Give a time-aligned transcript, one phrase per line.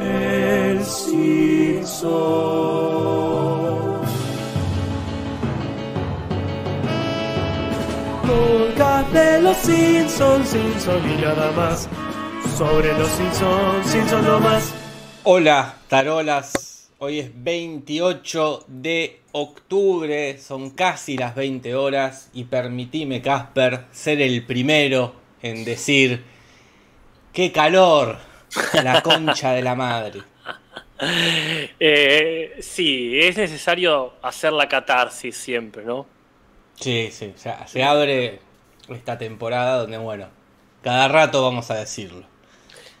[0.00, 2.08] El Simpson.
[8.22, 11.88] Podcast de los Simpsons, Simpsons y nada más.
[12.56, 14.72] Sobre los Simpsons, Simpsons no más.
[15.24, 16.90] Hola, tarolas.
[16.98, 24.44] Hoy es 28 de octubre, son casi las 20 horas y permitime, Casper, ser el
[24.44, 26.24] primero en decir
[27.32, 28.27] ¡Qué calor!
[28.82, 30.22] La concha de la madre.
[31.80, 36.06] Eh, sí, es necesario hacer la catarsis siempre, ¿no?
[36.74, 38.40] Sí, sí, o sea, se abre
[38.88, 40.28] esta temporada donde, bueno,
[40.82, 42.24] cada rato vamos a decirlo.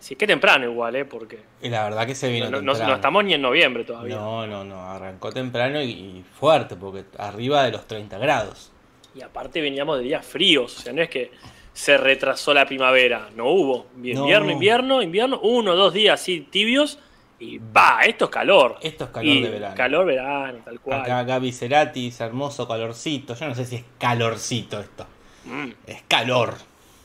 [0.00, 1.04] Sí, qué temprano igual, ¿eh?
[1.04, 2.88] Porque Y la verdad que se vino no, no- temprano.
[2.90, 4.14] no estamos ni en noviembre todavía.
[4.16, 8.72] No, no, no, arrancó temprano y, y fuerte, porque arriba de los 30 grados.
[9.14, 11.30] Y aparte veníamos de días fríos, o sea, no es que
[11.78, 13.86] se retrasó la primavera, no hubo.
[14.02, 14.50] Invierno, No.
[14.52, 16.98] invierno, invierno, uno, dos días así tibios
[17.38, 18.78] y va, esto es calor.
[18.82, 19.74] Esto es calor Y de verano.
[19.76, 21.02] Calor verano, tal cual.
[21.02, 23.34] Acá Gaby Cerati dice hermoso calorcito.
[23.36, 25.06] Yo no sé si es calorcito esto.
[25.44, 26.54] Mm, Es calor.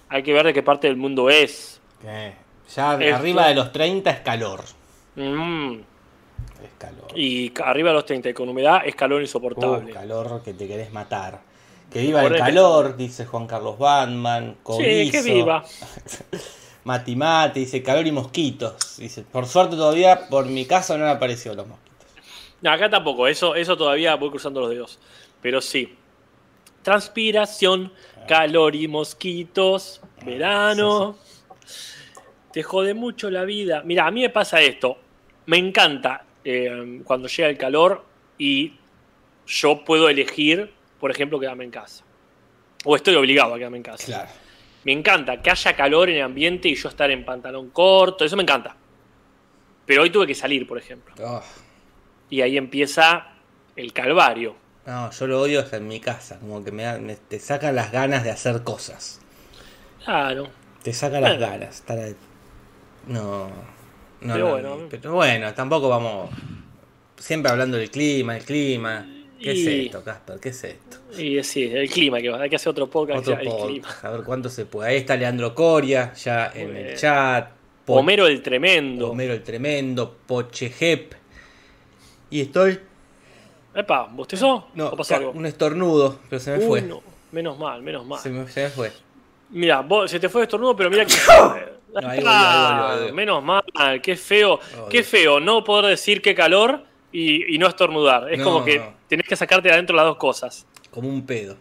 [0.10, 1.80] Hay que ver de qué parte del mundo es.
[2.04, 2.34] Eh,
[2.76, 4.64] ya Esto- arriba de los 30 es calor.
[5.16, 5.74] Mm,
[6.64, 7.08] Es calor.
[7.16, 9.94] Y arriba de los 30 y con humedad es calor Uh, insoportable.
[9.94, 11.42] calor que te querés matar.
[11.94, 14.58] Que viva el calor, dice Juan Carlos Batman.
[14.78, 15.64] sí, que viva.
[16.86, 18.98] Mati Mati, dice calor y mosquitos.
[18.98, 22.08] Dice, por suerte todavía por mi casa no han aparecido los mosquitos.
[22.62, 25.00] No, acá tampoco, eso, eso todavía voy cruzando los dedos.
[25.42, 25.96] Pero sí.
[26.82, 27.94] Transpiración,
[28.28, 31.16] calor y mosquitos, verano.
[32.52, 33.84] Te jode mucho la vida.
[33.86, 34.98] Mira, a mí me pasa esto.
[35.46, 38.04] Me encanta eh, cuando llega el calor
[38.38, 38.74] y
[39.46, 42.02] yo puedo elegir, por ejemplo, quedarme en casa.
[42.86, 44.06] O estoy obligado a quedarme en casa.
[44.06, 44.30] Claro.
[44.86, 48.38] Me encanta que haya calor en el ambiente y yo estar en pantalón corto, eso
[48.38, 48.74] me encanta.
[49.86, 51.14] Pero hoy tuve que salir, por ejemplo.
[51.22, 51.42] Oh,
[52.30, 53.34] Y ahí empieza
[53.76, 54.56] el calvario.
[54.86, 56.40] no, yo lo odio hasta en mi casa.
[56.40, 59.20] Como que me, me- te sacan las ganas de hacer cosas.
[60.06, 60.48] Claro.
[60.84, 61.48] Te saca las Bueno.
[61.52, 61.76] ganas.
[61.76, 62.00] estar.
[63.08, 63.50] No.
[64.22, 64.88] No, Pero no, bueno.
[64.90, 66.30] pero bueno, tampoco vamos.
[67.18, 69.06] Siempre hablando del clima, el clima.
[69.44, 70.40] ¿Qué es esto, Casper?
[70.40, 70.98] ¿Qué es esto?
[71.20, 73.20] Y sí, el clima, que hay que hacer otro podcast.
[73.20, 73.88] Otro ya, el clima.
[73.88, 74.06] podcast.
[74.06, 74.90] A ver cuánto se puede.
[74.90, 77.50] Ahí está Leandro Coria, ya en el chat.
[77.86, 79.12] Po- Homero el Tremendo.
[79.12, 81.14] Homero el Tremendo, Pochejep.
[82.30, 82.80] Y estoy.
[83.76, 84.68] Epa, ¿bostezó?
[84.76, 85.32] No, ¿O pasó algo?
[85.32, 86.82] un estornudo, pero se me Uy, fue.
[86.84, 87.02] no.
[87.32, 88.20] Menos mal, menos mal.
[88.20, 88.92] Se, me, se me fue.
[89.50, 91.14] Mira, vos, se te fue el estornudo, pero mira que.
[91.94, 93.62] No, ahí Ah, menos mal,
[94.02, 94.60] qué feo.
[94.90, 98.32] Qué feo no poder decir qué calor y, y no estornudar.
[98.34, 98.94] Es No, como que no.
[99.08, 100.66] tenés que sacarte de adentro las dos cosas.
[100.92, 101.56] Como un pedo.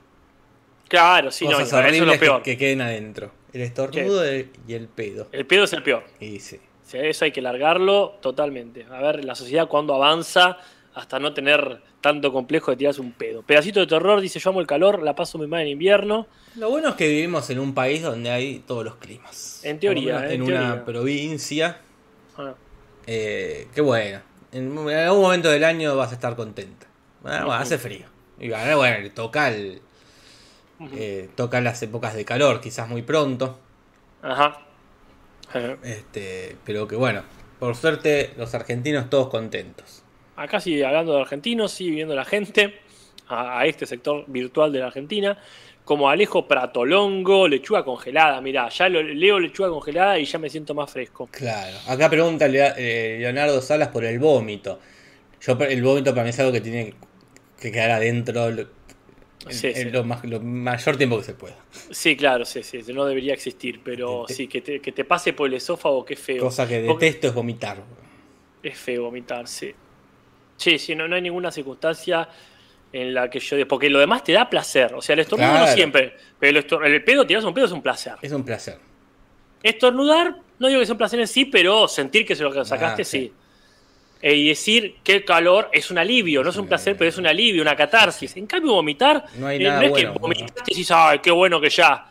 [0.88, 2.42] Claro, sí, no, Cosas eso es lo horribles que, peor.
[2.42, 3.30] que queden adentro.
[3.52, 5.28] El estornudo y el pedo.
[5.32, 6.04] El pedo es el peor.
[6.20, 6.56] Y sí.
[6.56, 8.84] O sea, eso hay que largarlo totalmente.
[8.91, 10.58] A ver, la sociedad cuando avanza
[10.94, 13.42] hasta no tener tanto complejo de tirarse un pedo.
[13.42, 16.26] Pedacito de terror, dice yo amo el calor, la paso muy mal en invierno.
[16.56, 19.64] Lo bueno es que vivimos en un país donde hay todos los climas.
[19.64, 21.80] En teoría, en una provincia.
[22.36, 22.52] Ah,
[23.06, 24.20] Eh, qué bueno.
[24.52, 26.86] En, en algún momento del año vas a estar contenta.
[27.24, 28.06] Ah, bueno, hace frío.
[28.38, 29.80] Y ahora, bueno, toca el,
[30.94, 33.58] eh, toca las épocas de calor, quizás muy pronto.
[34.22, 34.58] Ajá.
[35.54, 37.22] Eh, Este, pero que bueno,
[37.58, 40.02] por suerte los argentinos todos contentos.
[40.36, 42.80] Acá sigue hablando de argentinos, sigue viendo la gente
[43.28, 45.38] a, a este sector virtual de la Argentina.
[45.84, 48.41] Como Alejo Pratolongo, lechuga congelada.
[48.41, 51.28] Mirá, ya lo, leo lechuga congelada y ya me siento más fresco.
[51.31, 51.76] Claro.
[51.88, 54.78] Acá pregunta eh, Leonardo Salas por el vómito.
[55.41, 56.94] Yo el vómito para mí es algo que tiene
[57.60, 58.66] que quedar adentro lo,
[59.48, 59.91] Sí, en- en sí.
[59.91, 61.56] Lo, más- lo mayor tiempo que se pueda.
[61.91, 65.48] Sí, claro, sí, sí, no debería existir, pero sí, que te, que te pase por
[65.48, 66.44] el esófago, qué feo.
[66.44, 67.82] Cosa que Porque- detesto es vomitar.
[68.62, 69.72] Es feo vomitar, sí.
[70.56, 72.28] Sí, sí, no, no hay ninguna circunstancia
[72.92, 73.66] en la que yo...
[73.66, 74.94] Porque lo demás te da placer.
[74.94, 76.14] O sea, el estornudo no siempre.
[76.38, 78.14] Pero el, el pedo, tirarse un pedo es un placer.
[78.22, 78.78] Es un placer.
[79.62, 83.03] Estornudar, no digo que sea un placer en sí, pero sentir que se lo sacaste,
[83.03, 83.18] Ah, sí.
[83.18, 83.33] sí.
[84.21, 87.18] Eh, y decir que el calor es un alivio, no es un placer, pero es
[87.18, 88.36] un alivio, una catarsis.
[88.36, 90.21] En cambio, vomitar, No hay eh, nada es bueno, que ¿no?
[90.21, 92.06] vomitaste y decís, ay, qué bueno que ya.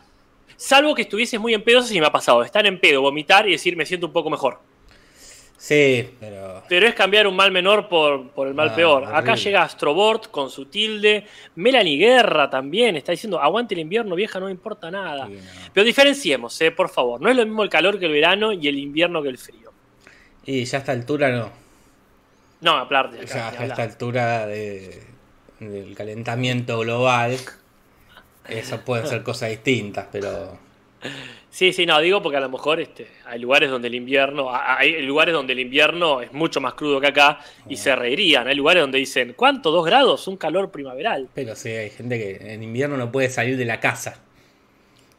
[0.56, 2.42] Salvo que estuvieses muy en pedo, eso sí me ha pasado.
[2.42, 4.60] Estar en pedo, vomitar y decir, me siento un poco mejor.
[5.62, 6.64] Sí, pero.
[6.68, 9.04] Pero es cambiar un mal menor por, por el mal Ah, peor.
[9.14, 11.24] Acá llega Astrobort con su tilde.
[11.54, 15.28] Melanie Guerra también está diciendo, aguante el invierno, vieja, no importa nada.
[15.28, 15.40] Sí, no.
[15.72, 17.20] Pero diferenciemos, eh, por favor.
[17.20, 19.70] No es lo mismo el calor que el verano y el invierno que el frío.
[20.44, 21.52] Y ya a esta altura no.
[22.60, 25.00] No, hablar de acá, Ya ni a esta altura de,
[25.60, 27.36] del calentamiento global.
[28.48, 30.58] Eso pueden ser cosas distintas, pero.
[31.52, 35.02] Sí, sí, no, digo porque a lo mejor este, hay lugares donde el invierno, hay
[35.02, 38.48] lugares donde el invierno es mucho más crudo que acá y se reirían.
[38.48, 39.70] Hay lugares donde dicen, ¿cuánto?
[39.70, 40.26] ¿Dos grados?
[40.28, 41.28] Un calor primaveral.
[41.34, 44.22] Pero sí, hay gente que en invierno no puede salir de la casa.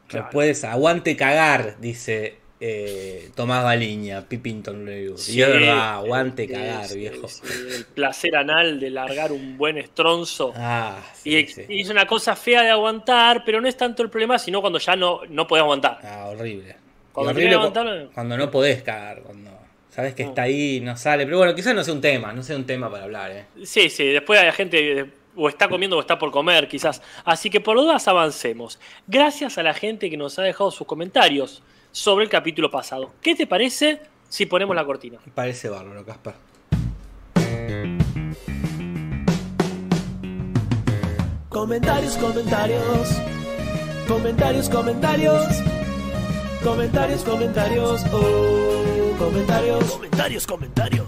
[0.08, 0.26] Claro.
[0.26, 5.18] No puedes, aguante cagar, dice eh, Tomás Baliña, Pipinton Review.
[5.18, 7.28] Sí, y es verdad, aguante cagar, sí, viejo.
[7.28, 7.42] sí,
[7.76, 10.54] el placer anal de largar un buen estronzo.
[10.66, 14.40] Ah, sí, y, es una cosa fea de aguantar, pero no es tanto el problema,
[14.40, 16.00] sino cuando ya no, no podés aguantar.
[16.04, 16.78] Ah, horrible.
[17.12, 19.52] Cuando horrible aguantar- cuando no podés cagar, cuando
[19.90, 21.26] sabes que está ahí, no sale.
[21.26, 23.46] Pero bueno, quizás no sea un tema, no sea un tema para hablar, ¿eh?
[23.66, 27.02] Sí, sí, después hay gente o está comiendo o está por comer, quizás.
[27.26, 28.80] Así que por dudas avancemos.
[29.06, 31.62] Gracias a la gente que nos ha dejado sus comentarios
[31.94, 33.14] sobre el capítulo pasado.
[33.22, 35.20] ¿Qué te parece si ponemos la cortina?
[35.26, 36.36] Me parece bárbaro, Caspar.
[41.48, 43.10] Comentarios, comentarios.
[44.08, 45.46] Comentarios, comentarios.
[46.64, 48.02] Comentarios, comentarios.
[48.12, 49.84] Oh, comentarios.
[49.86, 51.08] Comentarios, comentarios.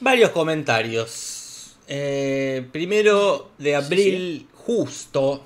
[0.00, 1.76] Varios comentarios.
[1.86, 5.44] Eh, primero de Abril Justo,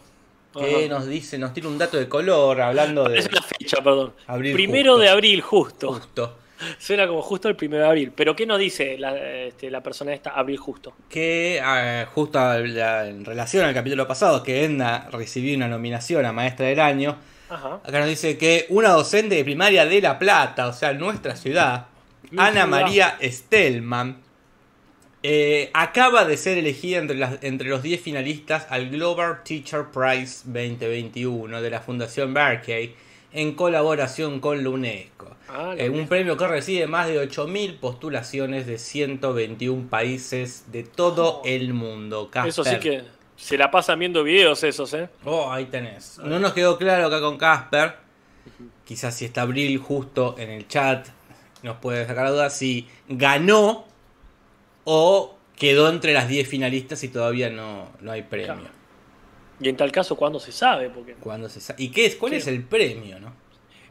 [0.55, 0.89] que Ajá.
[0.95, 4.13] nos dice, nos tiene un dato de color hablando de Es la fecha, perdón.
[4.27, 5.03] Abril primero justo.
[5.03, 5.93] de abril, justo.
[5.93, 6.39] Justo.
[6.79, 8.13] Suena como justo el primero de abril.
[8.15, 10.95] Pero ¿qué nos dice la, este, la persona esta, abril justo?
[11.09, 16.33] Que eh, justo la- en relación al capítulo pasado, que Edna recibió una nominación a
[16.33, 17.17] Maestra del Año,
[17.51, 17.81] Ajá.
[17.85, 21.87] acá nos dice que una docente de primaria de La Plata, o sea, nuestra ciudad,
[22.31, 22.67] Mi Ana ciudad.
[22.69, 24.23] María Stelman,
[25.27, 30.43] eh, acaba de ser elegida entre, las- entre los 10 finalistas al Global Teacher Prize
[30.45, 32.95] 2021 de la Fundación Berkeley
[33.33, 35.35] en colaboración con la UNESCO.
[35.49, 41.41] Ah, Eh, un premio que recibe más de 8.000 postulaciones de 121 países de todo
[41.47, 42.31] el mundo.
[42.45, 42.81] Eso sí Casper.
[42.81, 43.03] que
[43.37, 45.09] se la pasan viendo videos esos, ¿eh?
[45.25, 46.19] Oh, ahí tenés.
[46.19, 47.95] No nos quedó claro acá con Casper.
[48.85, 51.09] Quizás si está Abril justo en el chat
[51.63, 53.87] nos puede sacar la duda si ganó
[54.85, 58.55] o quedó entre las 10 finalistas y todavía no, no hay premio.
[58.55, 58.71] Claro.
[59.61, 60.91] Y en tal caso, ¿cuándo se sabe?
[60.91, 62.17] Porque Cuando se sa- ¿Y qué es?
[62.17, 62.39] ¿Cuál Sí.
[62.39, 63.33] es el premio, no?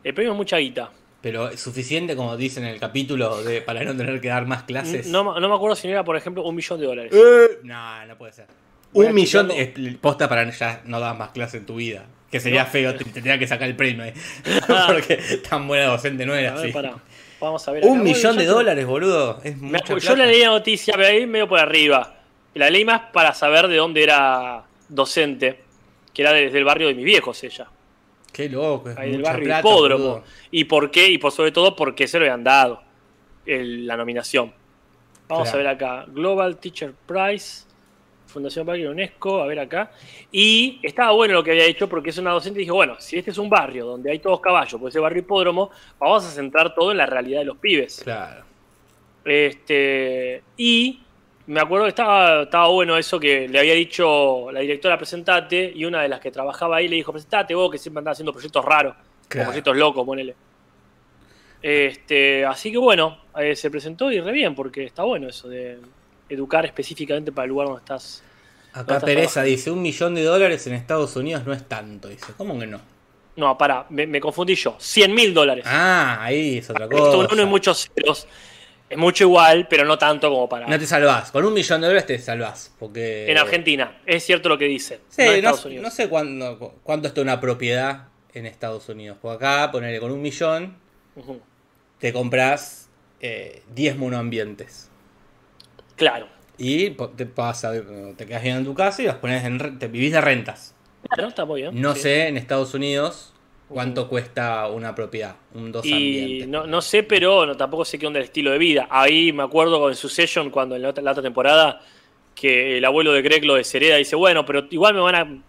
[0.03, 0.91] el premio es mucha guita.
[1.21, 4.63] Pero es suficiente, como dice en el capítulo, de, para no tener que dar más
[4.63, 5.07] clases.
[5.07, 7.13] No, no me acuerdo si no era, por ejemplo, un millón de dólares.
[7.15, 8.47] Eh, no, no puede ser.
[8.91, 12.05] Voy Un millón de es posta para ya no dar más clases en tu vida.
[12.29, 12.69] Que sería No.
[12.69, 14.13] feo, te, te tendría que sacar el premio ahí.
[14.87, 15.15] Porque
[15.49, 16.73] tan buena docente no A era ver, así.
[16.73, 16.95] pará.
[17.43, 17.83] Vamos a ver.
[17.85, 19.41] Un millón de dólares, boludo.
[19.43, 20.15] Es Me mucha yo plata.
[20.15, 22.15] la leí la noticia, pero ahí medio por arriba.
[22.53, 25.59] La leí más para saber de dónde era docente,
[26.13, 27.67] que era desde el barrio de mis viejos ella.
[28.31, 30.03] Qué loco, es Ahí del barrio plata, Hipódromo.
[30.05, 30.23] boludo.
[30.51, 31.09] ¿Y por qué?
[31.09, 32.81] Y por sobre todo porque se lo habían dado
[33.45, 34.53] el- la nominación.
[35.27, 35.57] Vamos Claro.
[35.59, 36.05] a ver acá.
[36.07, 37.65] Global Teacher Prize,
[38.33, 39.91] Fundación Parque UNESCO, a ver acá.
[40.31, 43.17] Y estaba bueno lo que había hecho porque es una docente y dijo, bueno, si
[43.17, 45.69] este es un barrio donde hay todos caballos, pues ese barrio hipódromo,
[45.99, 48.01] vamos a centrar todo en la realidad de los pibes.
[48.03, 48.43] Claro.
[49.23, 50.99] Este, y
[51.47, 55.85] me acuerdo que estaba, estaba bueno eso que le había dicho la directora presentate y
[55.85, 58.63] una de las que trabajaba ahí le dijo presentate vos que siempre andás haciendo proyectos
[58.65, 58.95] raros,
[59.27, 59.47] Claro.
[59.47, 60.35] o proyectos locos, ponele.
[61.61, 65.77] Este, así que bueno, eh, se presentó y re bien porque está bueno eso de
[66.33, 68.23] educar específicamente para el lugar donde estás.
[68.73, 69.49] Acá Teresa trabajando.
[69.49, 72.07] dice, un millón de dólares en Estados Unidos no es tanto.
[72.07, 72.81] Dice, ¿cómo que no?
[73.35, 74.75] No, pará, me, me confundí yo.
[74.79, 75.65] 100 mil dólares.
[75.67, 77.35] Ah, ahí es otra Esto cosa.
[77.35, 78.27] no hay muchos ceros.
[78.89, 80.67] Es mucho igual, pero no tanto como para.
[80.67, 81.31] No te salvás.
[81.31, 82.71] Con un millón de dólares te salvás.
[82.77, 83.31] Porque...
[83.31, 84.99] En Argentina, es cierto lo que dice.
[85.09, 85.83] Sí, no en no, Estados Unidos.
[85.83, 89.17] no sé cuándo, cuánto está una propiedad en Estados Unidos.
[89.19, 90.77] Porque acá, ponerle con un millón,
[91.97, 94.91] te compras eh, 10 monoambientes.
[95.95, 96.27] Claro.
[96.57, 97.71] Y te pasa,
[98.15, 100.75] te quedas bien en tu casa y los pones en te vivís de rentas.
[101.09, 101.81] Claro, está muy bien.
[101.81, 102.01] No sí.
[102.01, 103.33] sé en Estados Unidos
[103.67, 106.47] cuánto cuesta una propiedad, un dos Y ambiente.
[106.47, 108.87] no, no sé, pero no, tampoco sé qué onda el estilo de vida.
[108.89, 111.81] Ahí me acuerdo con Succession, cuando en la otra, la otra temporada,
[112.35, 115.43] que el abuelo de Greg lo deshereda y dice, bueno, pero igual me van a,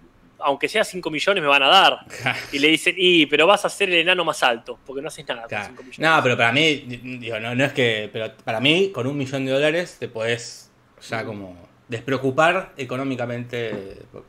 [0.45, 1.99] aunque sea 5 millones, me van a dar.
[2.53, 5.27] Y le dicen, y, pero vas a ser el enano más alto, porque no haces
[5.27, 5.67] nada con Claro.
[5.69, 5.99] 5 millones.
[5.99, 6.75] No, pero para mí,
[7.19, 8.09] digo, no, no es que.
[8.13, 10.71] Pero para mí, con un millón de dólares te podés
[11.09, 11.57] ya como
[11.89, 14.25] despreocupar económicamente por,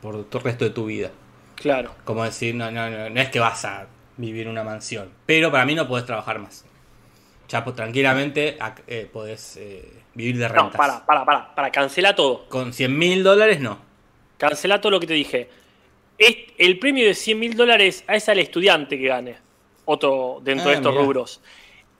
[0.00, 1.10] por tu resto de tu vida.
[1.56, 1.94] Claro.
[2.04, 5.10] Como decir, no, no, no, no es que vas a vivir en una mansión.
[5.26, 6.64] Pero para mí no podés trabajar más.
[7.48, 10.72] Ya pues, tranquilamente eh, podés eh, vivir de rentas.
[10.72, 12.48] No, para, para, para, para, cancela todo.
[12.48, 13.78] Con 100 mil dólares no.
[14.38, 15.48] Cancela todo lo que te dije.
[16.58, 19.36] El premio de 100 mil dólares a es al estudiante que gane.
[19.84, 21.04] Otro dentro Ah, de estos mirá.
[21.04, 21.40] rubros.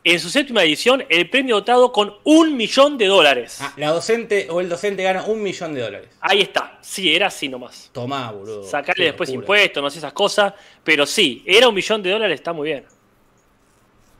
[0.06, 3.58] en su séptima edición el premio dotado con un millón de dólares.
[3.62, 6.08] Ah, la docente o el docente gana un millón de dólares.
[6.20, 6.78] Ahí está.
[6.82, 7.88] Sí, era así nomás.
[7.92, 8.64] Tomá, boludo.
[8.64, 10.52] Sacarle después impuestos, no sé esas cosas.
[10.84, 12.84] Pero sí, era un millón de dólares, está muy bien.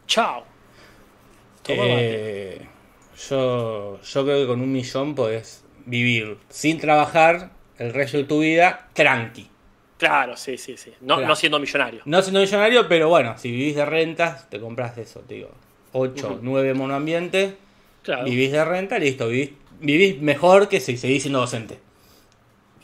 [0.06, 0.44] Chao.
[1.62, 2.66] Toma Eh,
[3.28, 8.40] yo, yo creo que con un millón podés vivir sin trabajar el resto de tu
[8.40, 9.48] vida tranqui.
[9.98, 10.92] Claro, sí, sí, sí.
[11.00, 11.28] No, Claro.
[11.28, 12.02] no siendo millonario.
[12.04, 15.50] No siendo millonario, pero bueno, si vivís de rentas, te compras eso, te digo.
[15.92, 16.38] 8, Ujú.
[16.42, 17.56] 9 monoambiente,
[18.02, 18.24] Claro.
[18.24, 19.50] vivís de renta, listo, vivís,
[19.80, 21.78] vivís mejor que si seguís siendo docente.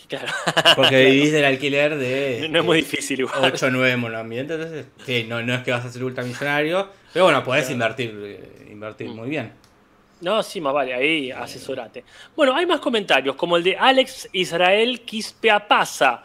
[0.08, 0.32] claro.
[0.76, 3.52] Porque vivís del alquiler de no es muy difícil igual.
[3.52, 7.26] 8 o 9 monoambientes, entonces, sí, no, no es que vas a ser ultramillonario, pero
[7.26, 9.16] bueno, podés invertir, eh, invertir Mm.
[9.16, 9.52] muy bien.
[10.20, 12.04] No, sí, más vale, ahí asesorate.
[12.36, 16.22] Bueno, hay más comentarios, como el de Alex Israel Quispeapasa,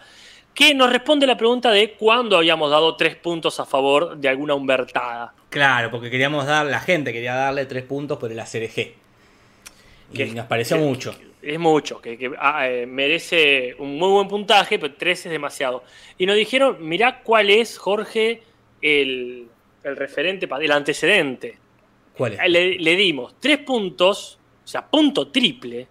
[0.53, 4.53] que nos responde la pregunta de cuándo habíamos dado tres puntos a favor de alguna
[4.55, 5.33] humbertada.
[5.49, 8.93] Claro, porque queríamos dar, la gente quería darle 3 puntos por el ACRG.
[10.11, 11.15] Y Que- nos pareció que- mucho.
[11.41, 15.83] Es mucho, que, que, ah, eh, merece un muy buen puntaje, pero tres es demasiado.
[16.17, 18.41] Y nos dijeron, mirá cuál es, Jorge,
[18.81, 19.47] el,
[19.83, 21.57] el referente, el antecedente.
[22.17, 22.39] ¿Cuál es?
[22.39, 25.87] Eh, Le, le dimos tres puntos, o sea, punto triple,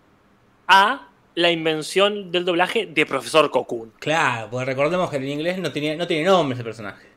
[0.67, 3.93] a la invención del doblaje de Profesor Cocoon.
[3.99, 7.09] Claro, porque recordemos que en inglés no tiene, no tiene nombre ese personaje.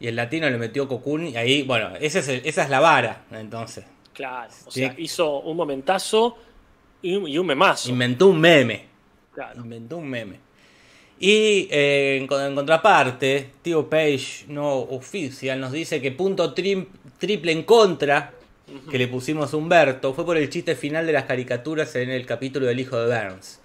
[0.00, 2.80] Y el latino le metió Cocoon y ahí, bueno, ese es el- esa es la
[2.80, 3.84] vara, entonces.
[4.12, 4.80] Claro, o Sí.
[4.80, 6.36] sea, hizo un momentazo
[7.02, 7.88] y, un- y un memazo.
[7.90, 8.86] Inventó un meme.
[9.34, 9.60] Claro.
[9.62, 10.36] Inventó un meme.
[11.18, 16.86] Y eh, en, en contraparte, Tío Page, no oficial, nos dice que punto trim-
[17.26, 18.32] triple en contra
[18.90, 22.26] que le pusimos a Humberto fue por el chiste final de las caricaturas en el
[22.26, 23.60] capítulo del hijo de Burns.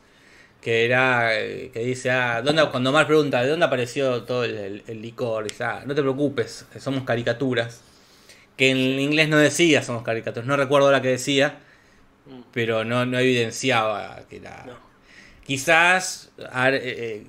[0.62, 4.58] Que era, eh, que dice, ah, ¿dónde, cuando Mar pregunta, ¿de dónde apareció todo el,
[4.58, 5.46] el- el licor?
[5.46, 7.82] Dice, ah, no te preocupes, que somos caricaturas.
[8.58, 11.60] Que en inglés no decía somos caricaturas, no recuerdo la que decía,
[12.26, 12.42] Mm.
[12.52, 14.66] pero no, no evidenciaba que era...
[14.68, 14.74] No.
[15.46, 17.28] Quizás ar- eh, eh,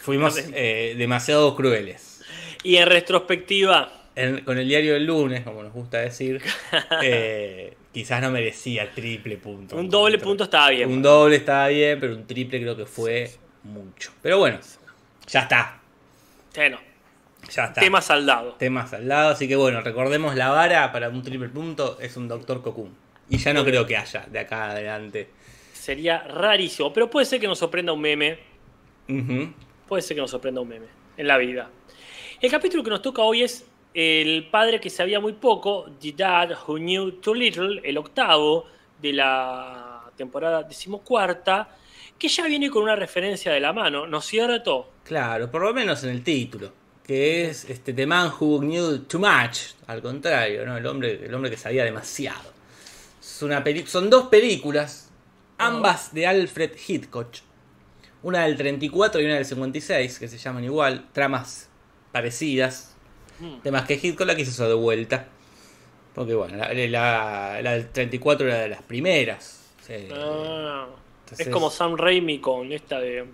[0.00, 2.22] fuimos eh, demasiado crueles.
[2.62, 6.40] Y en retrospectiva, En- con el diario del lunes, como nos gusta decir,
[7.02, 9.76] eh, quizás no merecía triple punto.
[9.76, 10.90] un doble punto estaba bien.
[10.90, 13.30] Un doble estaba bien, pero un triple creo que fue
[13.64, 14.12] mucho.
[14.22, 14.58] Pero bueno,
[15.26, 15.80] ya está.
[16.54, 16.78] Bueno,
[17.50, 17.80] Ya está.
[17.80, 18.52] tema saldado.
[18.54, 22.28] Temas al lado, así que bueno, recordemos la vara para un triple punto es un
[22.28, 22.94] Doctor Cocoon.
[23.30, 25.28] Y ya no creo que haya de acá adelante.
[25.72, 28.38] Sería rarísimo, pero puede ser que nos sorprenda un meme.
[29.88, 31.68] Puede ser que nos sorprenda un meme en la vida.
[32.40, 36.50] El capítulo que nos toca hoy es El padre que sabía muy poco, The Dad
[36.66, 38.66] Who Knew Too Little, el octavo
[39.00, 41.68] de la temporada decimocuarta,
[42.18, 44.90] que ya viene con una referencia de la mano, ¿no es cierto?
[45.04, 46.72] Claro, por lo menos en el título.
[47.04, 49.74] Que es este The Man Who Knew Too Much.
[49.86, 50.76] Al contrario, ¿no?
[50.76, 52.52] El hombre, el hombre que sabía demasiado.
[53.42, 55.12] Una son dos películas,
[55.58, 57.28] ambas de Alfred Hitchcock.
[58.22, 61.68] Una del 34 y una del 56, que se llaman igual, tramas
[62.10, 62.93] parecidas.
[63.40, 63.60] Mm.
[63.62, 65.26] Temas que Hitchcock la quiso hacer de vuelta.
[66.14, 69.72] Porque bueno, la, la- la del 34 era de las primeras.
[69.84, 70.08] Sí.
[70.12, 70.86] Ah,
[71.24, 73.24] entonces- es como Sam Raimi con esta de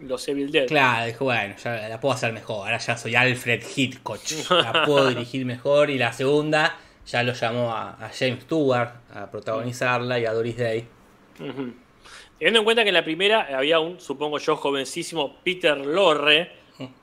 [0.00, 0.66] los Evil Dead.
[0.68, 2.66] Claro, dijo, bueno, ya la puedo hacer mejor.
[2.66, 4.20] Ahora ya soy Alfred Hitchcock.
[4.50, 5.90] La puedo dirigir mejor.
[5.90, 10.56] Y la segunda ya lo llamó a, a James Stewart a protagonizarla y a Doris
[10.56, 10.86] Day.
[12.38, 16.52] Teniendo en cuenta que en la primera había un, supongo yo, jovencísimo Peter Lorre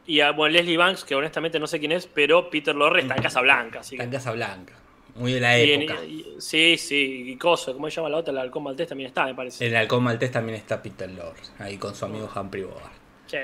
[0.08, 3.15] y a bueno, Leslie Banks, que honestamente no sé quién es, pero Peter Lorre está
[3.15, 3.79] en Casa Blanca.
[3.82, 4.74] Así que, En Casa Blanca.
[5.15, 6.03] Muy de la y en- época.
[6.03, 8.32] y- sí, sí, y Coso, ¿cómo se llama la otra?
[8.34, 9.65] El halcón maltés también está, me parece.
[9.65, 11.39] En el Halcón Maltés también está Peter Lorre.
[11.60, 12.91] Ahí con su amigo Humphrey Bogart.
[13.27, 13.38] Sí.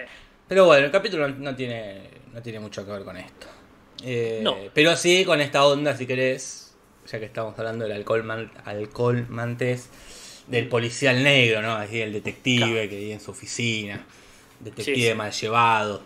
[0.50, 3.48] Pero bueno, el capítulo no tiene, no tiene mucho que ver con esto.
[4.04, 4.58] Eh, No.
[4.74, 6.76] Pero sí con esta onda, si querés,
[7.10, 9.90] ya que estamos hablando del alcohol, man- alcohol mantés,
[10.48, 11.72] del policial negro, ¿no?
[11.76, 12.90] Así el detective Claro.
[12.90, 14.06] que vive en su oficina,
[14.60, 15.14] detective Sí, sí.
[15.14, 16.04] mal llevado.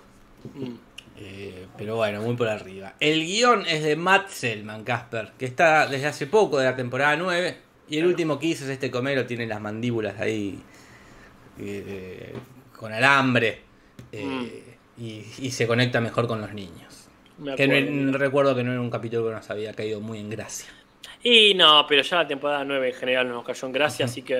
[0.53, 0.77] Mm.
[1.17, 2.95] Eh, pero bueno, muy por arriba.
[2.99, 7.15] El guion es de Matt Selman, Casper, que está desde hace poco de la temporada
[7.15, 7.57] 9.
[7.87, 8.09] Y el Claro.
[8.09, 10.59] último que hizo es este comero, tiene las mandíbulas ahí
[11.59, 12.33] eh,
[12.77, 13.61] con alambre.
[14.11, 14.23] eh,
[14.97, 15.01] Mm.
[15.01, 17.07] y, y se conecta mejor con los niños.
[17.37, 20.29] Me Que no, recuerdo que no era un capítulo que nos había caído muy en
[20.29, 20.69] gracia.
[21.21, 24.21] Y no, pero ya la temporada 9 en general no nos cayó en gracia, así
[24.21, 24.37] que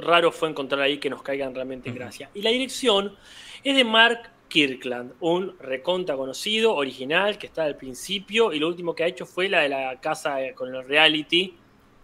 [0.00, 2.30] raro fue encontrar ahí que nos caigan realmente en gracia.
[2.34, 3.14] Y la dirección
[3.62, 8.94] es de Mark Kirkland, un reconta conocido, original, que está al principio, y lo último
[8.94, 11.54] que ha hecho fue la de la casa eh, con el reality,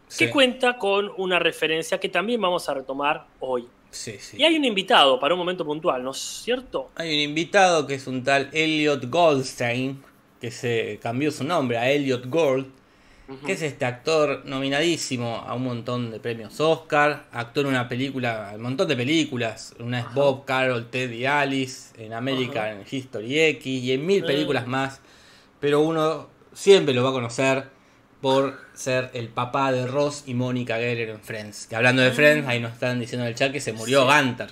[0.08, 3.66] Sí, que cuenta con una referencia que también vamos a retomar hoy.
[3.90, 4.36] sí, sí.
[4.38, 6.90] Y hay un invitado para un momento puntual, ¿no es cierto?
[6.96, 10.02] Hay un invitado que es un tal Elliot Goldstein,
[10.38, 12.66] que se cambió su nombre a Elliot Gold.
[13.34, 13.46] Ujú.
[13.46, 18.52] que es este actor nominadísimo a un montón de premios Oscar, actuó en una película,
[18.54, 23.66] un montón de películas, una es Bob, Carol, Ted y Alice, en American History X
[23.84, 24.26] y en mil Ah.
[24.26, 25.00] películas más,
[25.60, 27.64] pero uno siempre lo va a conocer
[28.20, 31.66] por ser el papá de Ross y Mónica Geller en Friends.
[31.66, 34.20] Que hablando de Friends, ahí nos están diciendo en el chat que se murió Ah.
[34.20, 34.26] Sí.
[34.28, 34.50] Gunter,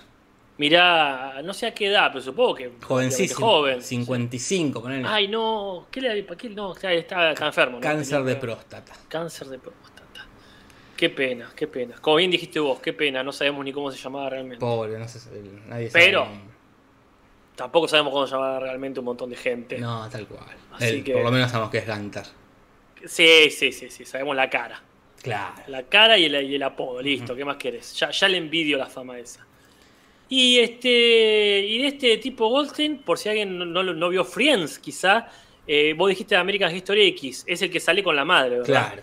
[0.61, 2.71] Mirá, no sé a qué edad, pero supongo que.
[2.87, 3.81] jovencísimo, Joven.
[3.83, 5.07] 55, con él.
[5.07, 5.87] Ay, no.
[5.90, 6.50] ¿Qué le ¿para qué?
[6.50, 7.79] No, está, enfermo.
[7.79, 7.81] ¿no?
[7.81, 8.93] cáncer Tenía- de próstata.
[9.09, 10.26] Cáncer de próstata.
[10.99, 11.97] Qué pena, qué pena.
[12.02, 13.23] Como bien dijiste vos, qué pena.
[13.23, 14.61] No sabemos ni cómo se llamaba realmente.
[14.61, 15.19] Pobre, no sé,
[15.67, 16.05] nadie sabe.
[16.05, 16.26] Pero-
[17.57, 19.79] Tampoco sabemos cómo se llamaba realmente un montón de gente.
[19.79, 20.45] No, tal cual.
[20.73, 22.25] Así Él, que- Por lo menos sabemos que es Gunter.
[23.07, 24.05] Sí, sí, sí, sí.
[24.05, 24.83] Sabemos la cara.
[25.23, 25.55] Claro.
[25.69, 27.95] La cara y el, y el apodo, listo, ¿qué más querés?
[27.99, 29.47] Ya, ya le envidio la fama esa.
[30.33, 30.89] Y este
[31.69, 35.27] y de este tipo Goldstein, por si alguien no, no, vio Friends, quizá,
[35.67, 38.65] eh, vos dijiste de American History X, es el que sale con la madre, ¿verdad?
[38.67, 39.03] Claro.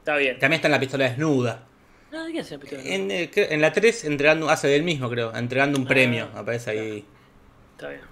[0.00, 0.38] Está bien.
[0.38, 1.66] También está en la pistola desnuda.
[2.12, 2.82] Ah, ¿de qué hace la pistola?
[2.84, 5.34] En, eh, en la 3 entregando, hace del mismo, creo.
[5.34, 6.28] Entregando un Ah, premio.
[6.34, 7.04] Aparece ahí.
[7.72, 8.02] Está bien.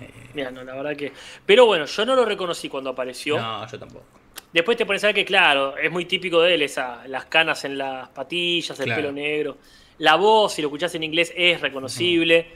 [0.00, 0.10] Eh.
[0.34, 1.12] Mira, no, la verdad que.
[1.44, 3.36] Pero bueno, yo no lo reconocí cuando apareció.
[3.36, 4.04] No, yo tampoco.
[4.52, 7.64] Después te pones a ver que, claro, es muy típico de él, esa, las canas
[7.64, 9.00] en las patillas, el Claro.
[9.02, 9.58] pelo negro.
[10.00, 12.48] La voz, si lo escuchás en inglés, es reconocible,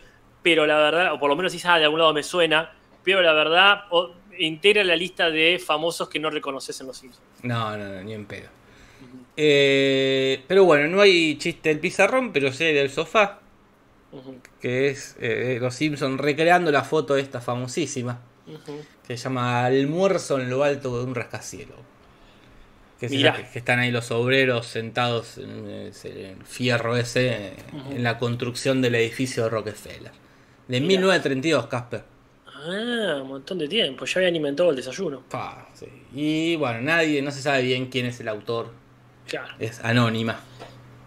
[0.42, 2.72] pero la verdad, o por lo menos si ah, de algún lado me suena,
[3.02, 7.24] pero la verdad, o- integra la lista de famosos que no reconoces en los Simpsons.
[7.42, 8.48] No, no, no, ni en pedo.
[9.36, 13.40] Eh, pero bueno, no hay chiste del pizarrón, pero sí del sofá.
[14.60, 18.20] Que es eh, los Simpsons recreando la foto esta famosísima.
[19.06, 21.76] Que se llama Almuerzo en lo alto de un rascacielos.
[23.00, 23.50] Que, Mirá.
[23.54, 27.52] están ahí los obreros sentados en en fierro ese,
[27.90, 30.12] en la construcción del edificio de Rockefeller.
[30.68, 30.86] De Mirá.
[30.88, 32.04] 1932, Casper.
[32.46, 35.22] Ah, un montón de tiempo, ya habían inventado el desayuno.
[35.28, 35.86] Pa, sí.
[36.14, 38.72] Y bueno, nadie, no se sabe bien quién es el autor.
[39.28, 40.40] Claro, Es anónima.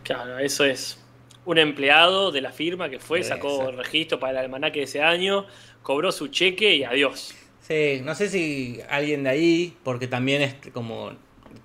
[0.04, 1.00] claro, eso es.
[1.46, 5.02] Un empleado de la firma que fue, sacó el registro para el almanaque de ese
[5.02, 5.46] año,
[5.82, 7.34] cobró su cheque y adiós.
[7.62, 11.14] Sí, no sé si alguien de ahí, porque también es como.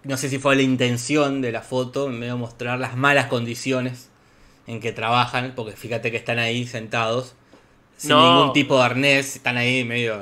[0.05, 4.11] No sé si fue la intención de la foto, en medio mostrar las malas condiciones
[4.67, 7.35] en que trabajan, porque fíjate que están ahí sentados,
[7.97, 8.35] sin No.
[8.39, 10.21] ningún tipo de arnés, están ahí medio.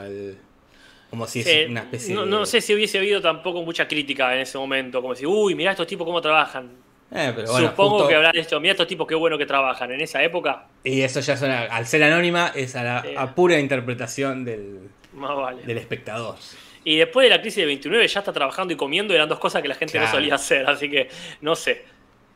[1.08, 2.30] como si es una especie no, de.
[2.30, 5.72] no sé si hubiese habido tampoco mucha crítica en ese momento, como decir, uy, mirá
[5.72, 6.70] estos tipos cómo trabajan.
[7.12, 9.90] Eh, pero bueno, Supongo justo- que habrán esto, mirá estos tipos qué bueno que trabajan.
[9.90, 13.58] En esa época, Y eso ya suena, al ser anónima, es a, la, a pura
[13.58, 14.78] interpretación del,
[15.14, 15.62] más vale.
[15.64, 16.36] del espectador.
[16.84, 19.60] Y después de la crisis del 29 ya está trabajando y comiendo, eran dos cosas
[19.62, 21.08] que la gente no solía hacer, así que
[21.42, 21.84] no sé.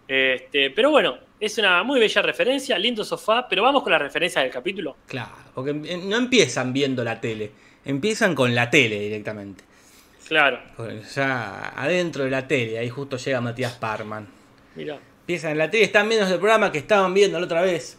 [0.07, 4.45] Este, pero bueno, es una muy bella referencia, lindo sofá, pero vamos con las referencias
[4.45, 4.97] del capítulo.
[5.07, 7.53] Claro, porque no empiezan viendo la tele,
[7.85, 9.65] empiezan con la tele directamente.
[10.29, 10.59] Claro,
[11.15, 14.27] Ya adentro de la tele, ahí justo llega Matías Parman.
[14.75, 14.99] mira.
[15.21, 17.99] Empiezan en la tele, están viendo el programa que estaban viendo la otra vez,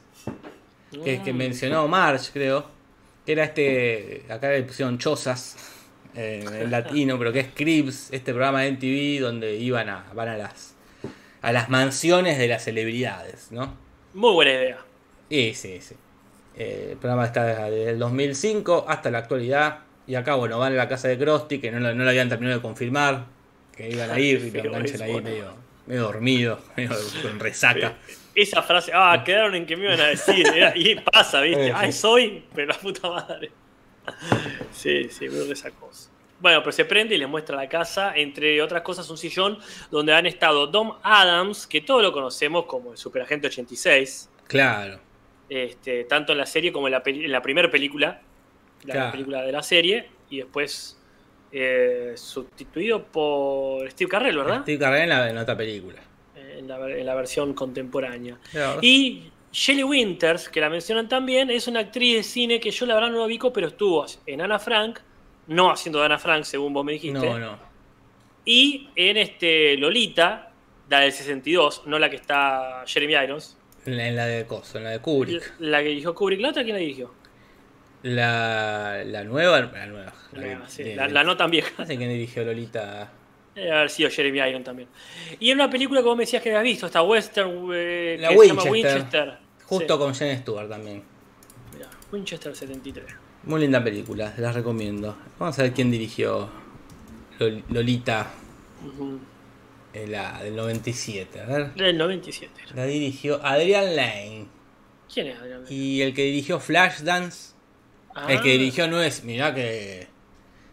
[1.03, 2.69] que, que mencionó March, creo.
[3.25, 5.74] Que era este, acá le pusieron Chozas
[6.15, 10.29] eh, en latino, pero que es Cribs, este programa de MTV donde iban a, van
[10.29, 10.75] a las,
[11.41, 13.75] a las mansiones de las celebridades, ¿no?
[14.13, 14.77] Muy buena idea.
[15.29, 15.95] Y sí, sí.
[16.57, 19.79] Eh, el programa está desde el 2005 hasta la actualidad.
[20.07, 22.29] Y acá, bueno, van a la casa de Krusty, que no lo, no lo habían
[22.29, 23.25] terminado de confirmar.
[23.75, 25.29] Que iban a ir y lo enganchan ahí bueno.
[25.29, 25.53] medio,
[25.87, 27.95] medio dormido, medio con resaca.
[28.33, 31.67] Esa frase, ah, quedaron en que me iban a decir, era- y pasa, ¿viste?
[31.67, 31.99] Eh, Ay, sí.
[31.99, 33.51] soy, pero la puta madre.
[34.71, 36.09] Sí, sí, veo esa cosa.
[36.39, 39.57] Bueno, pero se prende y les muestra la casa, entre otras cosas un sillón
[39.89, 44.99] donde han estado Dom Adams, que todos lo conocemos como el Superagente 86, Claro.
[45.49, 48.21] este, tanto en la serie como en la, en la primera película,
[48.83, 49.11] la Claro.
[49.13, 50.99] película de la serie, y después
[51.51, 54.61] eh, sustituido por Steve Carrell, ¿verdad?
[54.63, 55.99] Steve Carell en la, en otra película.
[56.35, 58.37] En la, en la versión contemporánea.
[58.51, 58.79] Claro.
[58.81, 62.95] Y Shelley Winters, que la mencionan también, es una actriz de cine que yo la
[62.95, 64.99] verdad no la ubico, pero estuvo en Ana Frank,
[65.47, 67.57] no haciendo de Ana Frank, según vos me dijiste, No, no.
[68.43, 70.51] y en este Lolita,
[70.89, 74.89] la del 62, no la que está Jeremy Irons, En la, de Coso, en la
[74.89, 75.53] de Kubrick.
[75.59, 77.13] la que dirigió Kubrick, ¿la otra quién la dirigió?
[78.03, 79.61] La, la nueva.
[79.61, 80.13] La nueva.
[80.33, 81.71] La, La, sí, de- la- no tan vieja.
[81.77, 83.09] No sé quién dirigió Lolita.
[83.55, 84.89] Debe haber sido Jeremy Irons también.
[85.39, 88.29] Y en una película que vos me decías que habías visto, esta western eh, La
[88.29, 89.37] que se llama Winchester.
[89.67, 91.03] Justo Sí, con Jen Stewart también.
[91.73, 93.05] mirá, Winchester 73.
[93.43, 95.17] Muy linda película, las recomiendo.
[95.39, 96.49] Vamos a ver quién dirigió
[97.39, 98.27] Lol- Lolita,
[99.93, 101.41] eh, la del 97.
[101.41, 101.73] A ver.
[101.75, 102.51] Del 97.
[102.65, 102.75] era.
[102.75, 104.45] La dirigió Adrian Lane.
[105.13, 105.63] ¿Quién es Adrián?
[105.69, 107.53] Y el que dirigió Flashdance,
[108.27, 110.07] el Ah, que dirigió no es, mirá que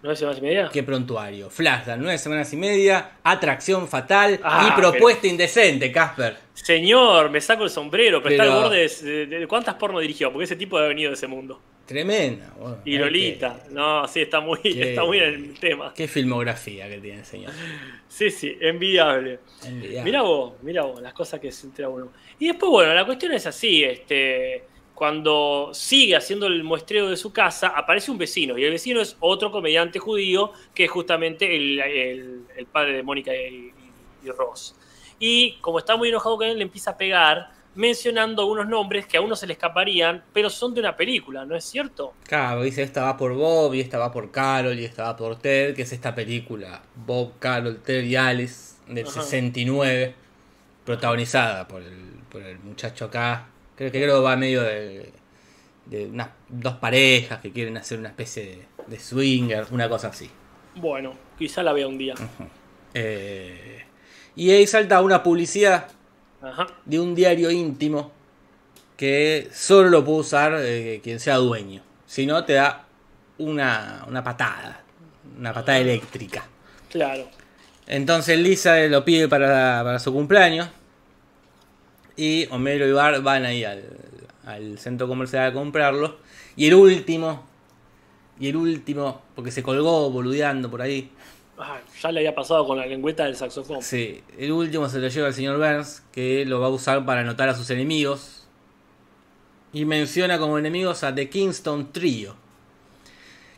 [0.02, 0.68] ¿Nueve semanas y media?
[0.72, 1.48] Qué prontuario.
[1.48, 6.38] Flashdance, nueve semanas y media, atracción fatal Ah, y propuesta indecente, Casper.
[6.54, 10.30] Señor, me saco el sombrero, pero, está al borde de, de- de- ¿Cuántas porno dirigió?
[10.32, 11.60] Porque ese tipo ha venido de ese mundo.
[11.86, 12.52] Tremenda.
[12.58, 13.62] bueno, Y Lolita.
[13.66, 15.92] que- No, sí, está muy, está muy en el tema.
[15.94, 17.52] Qué filmografía que tiene el señor.
[18.08, 19.40] Sí, sí, envidiable.
[19.64, 20.04] Envidiable.
[20.04, 22.12] Mira vos, mira vos, las cosas que se entera uno.
[22.38, 24.62] Y después, bueno, la cuestión es así, este,
[24.94, 29.16] cuando sigue haciendo el muestreo de su casa, aparece un vecino, y el vecino es
[29.20, 33.72] otro comediante judío, que es justamente el, el- el padre de Mónica y, y-
[34.26, 34.76] y Ross.
[35.24, 39.16] Y como está muy enojado con él, le empieza a pegar, mencionando unos nombres que
[39.16, 42.14] a uno se le escaparían, pero son de una película, ¿no es cierto?
[42.24, 45.36] Claro, dice esta va por Bob y esta va por Carol y esta va por
[45.38, 49.22] Ted, que es esta película Bob, Carol, Ted y Alice del Ajá.
[49.22, 50.12] 69,
[50.84, 53.46] protagonizada por el, por el muchacho acá.
[53.76, 55.12] Creo que creo va medio de,
[55.86, 60.28] de unas dos parejas que quieren hacer una especie de, de swinger, una cosa así.
[60.74, 62.14] Bueno, quizá la vea un día.
[62.94, 63.84] Eh,
[64.36, 65.88] y ahí salta una publicidad
[66.40, 66.66] Ajá.
[66.84, 68.12] de un diario íntimo
[68.96, 71.82] que solo lo puede usar eh, quien sea dueño.
[72.06, 72.84] Si no, te da
[73.38, 74.82] una, una patada,
[75.38, 76.46] una patada eléctrica.
[76.90, 77.28] Claro.
[77.86, 80.68] Entonces Lisa lo pide para, para su cumpleaños
[82.16, 83.82] y Homero y Bart van ahí al,
[84.44, 86.18] al centro comercial a comprarlo.
[86.56, 87.44] Y el último,
[88.38, 91.10] y el último, porque se colgó boludeando por ahí.
[91.64, 93.82] Ah, ya le había pasado con la lengüeta del saxofón.
[93.82, 97.20] Sí, el último se lo lleva el señor Burns, que lo va a usar para
[97.20, 98.48] anotar a sus enemigos.
[99.72, 102.34] Y menciona como enemigos a The Kingston Trio,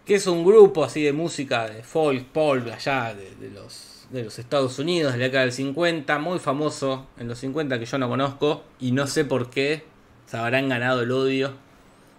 [0.04, 4.24] que es un grupo así de música de folk, pop, allá de, de los, de
[4.24, 7.98] los Estados Unidos, de la década del 50, muy famoso en los 50 que yo
[7.98, 9.82] no conozco y no sé por qué
[10.26, 11.54] se habrán ganado el odio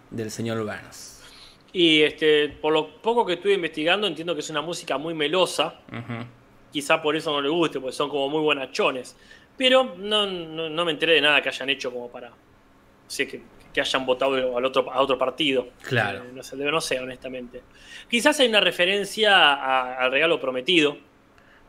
[0.10, 1.14] del señor Burns.
[1.77, 5.81] Y este, por lo poco que estuve investigando, entiendo que es una música muy melosa.
[5.91, 6.25] Ujú.
[6.71, 9.17] Quizá por eso no le guste, porque son como muy buenachones.
[9.57, 12.31] Pero no, no, no me enteré de nada que hayan hecho como para.
[13.07, 13.41] sé que,
[13.73, 15.67] que hayan votado al otro, a otro partido.
[15.81, 16.19] Claro.
[16.19, 17.61] Eh, no, sé, no sé, honestamente.
[18.09, 20.95] Quizás hay una referencia a- al regalo prometido,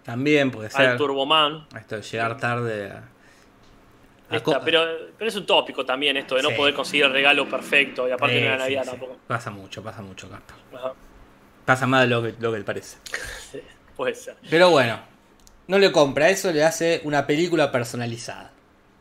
[0.05, 1.67] También puede ser al Turboman.
[1.77, 3.09] esto de llegar tarde a...
[4.31, 4.85] Esta, pero,
[5.17, 6.55] pero es un tópico también esto de no Sí.
[6.57, 8.91] poder conseguir el regalo perfecto y aparte no era Navidad sí.
[8.91, 9.17] tampoco.
[9.27, 10.57] Pasa mucho, pasa mucho, Casper.
[10.75, 10.93] Ajá,
[11.65, 12.99] Pasa más de lo que, lo que le parece.
[13.53, 13.61] sí,
[13.97, 14.37] puede ser.
[14.51, 14.99] Pero bueno,
[15.69, 18.53] no le compra, eso le hace una película personalizada.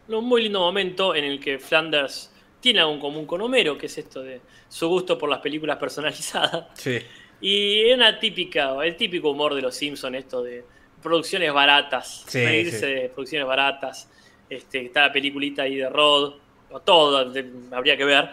[0.07, 3.85] Un muy lindo momento en el que Flanders tiene algo en común con Homero, que
[3.87, 6.67] es esto de su gusto por las películas personalizadas.
[6.75, 6.99] Sí.
[7.41, 10.63] Y es una típica, el típico humor de los Simpsons, esto de
[11.03, 12.85] producciones baratas, Sí, reírse sí.
[12.85, 14.09] de producciones baratas.
[14.49, 16.33] Este, está la peliculita ahí de Rod,
[16.71, 18.29] o todo, de- habría que ver,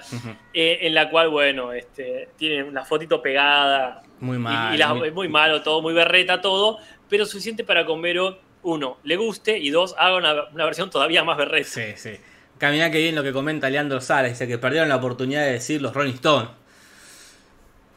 [0.53, 4.75] eh, en la cual, bueno, este, tiene una fotito pegada, Muy y- mal.
[4.75, 9.17] y, la- muy- malo todo, muy berreta todo, pero suficiente para que Homero, uno, le
[9.17, 11.69] guste y dos, haga una, una versión todavía más berreta.
[11.69, 12.13] Sí, sí.
[12.59, 15.83] Camina que bien lo que comenta Leandro Sala, dice que perdieron la oportunidad de decir
[15.83, 16.49] los Rolling Stones.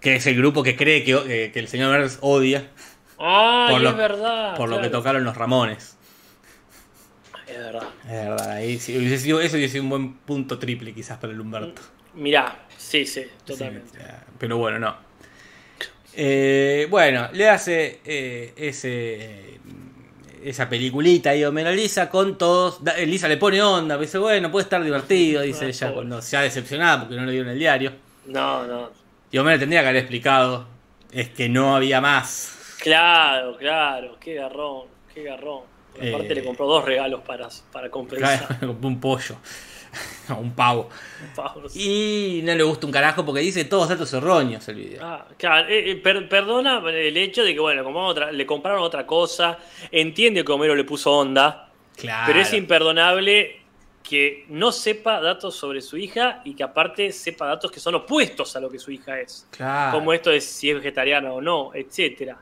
[0.02, 2.70] Que es el grupo que cree que, que el señor Burns odia
[3.18, 4.56] Ay, Por lo- es verdad.
[4.58, 5.95] por lo que tocaron los Ramones.
[7.56, 7.88] Es verdad.
[8.04, 11.32] Es verdad, ahí sí, hubiese sido, eso hubiese sido un buen punto triple quizás para
[11.34, 11.82] el Humberto.
[12.16, 13.98] Mirá, sí, sí, totalmente.
[13.98, 14.04] Sí,
[14.38, 14.96] pero bueno, no.
[16.14, 19.60] Eh, bueno, le hace eh, ese
[20.44, 22.80] esa peliculita ahí Homero Lisa con todos.
[22.98, 25.94] eh, Lisa le pone onda, dice, bueno, puede estar divertido, dice Ah, ella, pobre.
[25.96, 27.92] cuando se ha decepcionado porque no le dieron el diario.
[28.28, 28.92] No, no.
[29.32, 30.68] Y Homero tendría que haber explicado,
[31.12, 32.78] es que no había más.
[32.82, 35.62] Claro, claro, qué garrón, qué garrón.
[35.96, 38.48] Por aparte Eh, le compró dos regalos para, para compensar.
[38.48, 39.36] Claro, compró un pollo,
[40.30, 40.90] no, un pavo.
[41.36, 41.76] Pavos.
[41.76, 45.00] Y no le gusta un carajo porque dice todos datos erróneos el video.
[45.06, 49.06] Ah, claro, eh, eh, per- perdona el hecho de que, bueno, otra- le compraron otra
[49.08, 49.58] cosa.
[49.92, 52.24] Entiende que Homero le puso onda, Claro.
[52.28, 53.62] pero es imperdonable
[54.04, 58.56] que no sepa datos sobre su hija y que aparte sepa datos que son opuestos
[58.56, 59.48] a lo que su hija es.
[59.50, 59.98] Claro.
[59.98, 62.38] Como esto de si es vegetariana o no, etcétera.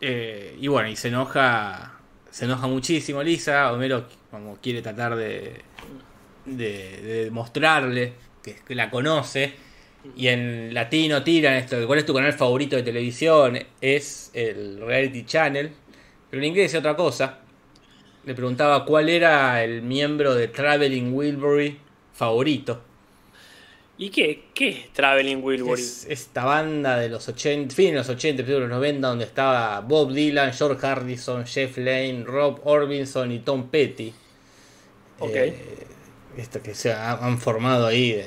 [0.00, 1.98] Eh, y bueno, y se enoja,
[2.32, 3.70] se enoja muchísimo Lisa.
[3.72, 5.60] Homero como quiere tratar de,
[6.46, 9.52] de, demostrarle que, la conoce.
[10.16, 13.58] Y en latino tiran esto, ¿cuál es tu canal favorito de televisión?
[13.80, 15.70] Es el Reality Channel.
[16.30, 17.38] Pero en inglés dice otra cosa.
[18.24, 21.78] Le preguntaba cuál era el miembro de Traveling Wilbury
[22.14, 22.82] favorito.
[24.02, 25.80] ¿Y qué, qué es Traveling Wilbury?
[25.80, 29.24] Es esta banda de los 80, fin de los 80, principios de los 90, donde
[29.24, 34.12] estaba Bob Dylan, George Harrison, Jeff Lane, Rob Orbison y Tom Petty.
[35.20, 35.30] Ok.
[35.32, 35.86] Eh,
[36.36, 38.26] esto que se ha- han formado ahí eh,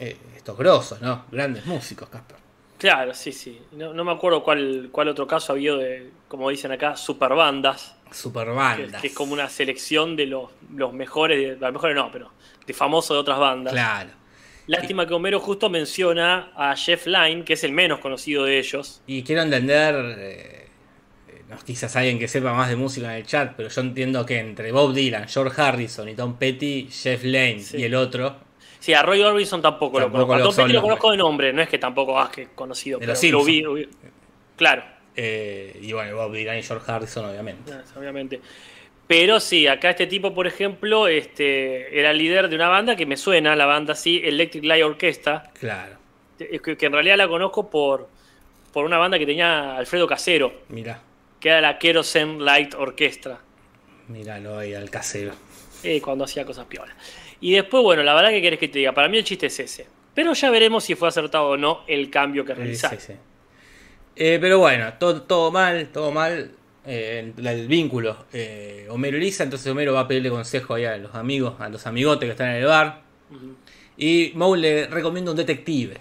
[0.00, 1.26] eh, estos grosos, ¿no?
[1.30, 2.38] Grandes músicos, Casper.
[2.78, 3.60] Claro, sí, sí.
[3.72, 7.96] No, no me acuerdo cuál, cuál otro caso había de, como dicen acá, superbandas.
[8.10, 8.48] Super
[9.02, 12.30] Que, es como una selección de los, los mejores, de, los mejores no, pero
[12.66, 13.74] de famosos de otras bandas.
[13.74, 14.21] Claro.
[14.66, 19.02] Lástima que Homero justo menciona a Jeff Lynne, que es el menos conocido de ellos.
[19.06, 20.68] Y quiero entender, eh,
[21.28, 24.24] eh, no, quizás alguien que sepa más de música en el chat, pero yo entiendo
[24.24, 27.78] que entre Bob Dylan, George Harrison y Tom Petty, Jeff Lane Sí.
[27.78, 28.36] y el otro,
[28.78, 30.50] Sí, a Roy Orbison tampoco, Tampoco lo lo conozco.
[30.50, 33.06] A Tom Petty lo conozco de nombre, no es que tampoco ah, que conocido, De
[33.06, 33.64] pero los lo vi, Simpsons.
[33.64, 33.88] lo vi.
[34.56, 37.72] Claro, eh, y bueno, Bob Dylan y George Harrison, obviamente.
[37.96, 38.40] Obviamente.
[39.14, 43.16] Pero sí, acá este tipo, por ejemplo, este, era líder de una banda que me
[43.18, 45.96] suena, la banda así, Electric Light Orchestra, Claro,
[46.38, 48.08] que, que en realidad la conozco por,
[48.72, 51.00] por una banda que tenía Alfredo Casero, mira,
[51.40, 53.38] que era la Kerosene Light Orchestra,
[54.08, 55.32] míralo ahí al casero.
[55.82, 56.94] eh, cuando hacía cosas piolas.
[57.40, 59.58] Y después, bueno, la verdad que querés que te diga, para mí el chiste es
[59.60, 59.86] ese.
[60.14, 62.98] Pero ya veremos si fue acertado o no el cambio que Sí, realizaron.
[63.00, 63.18] sí, sí.
[64.16, 66.52] Eh, pero bueno, todo, todo mal, todo mal.
[66.86, 68.26] Eh, el, vínculo.
[68.32, 71.68] Eh, Homero y Lisa, entonces Homero va a pedirle consejo ahí a los amigos, a
[71.68, 73.02] los amigotes que están en el bar.
[73.96, 75.96] Y Moe le recomienda un detective.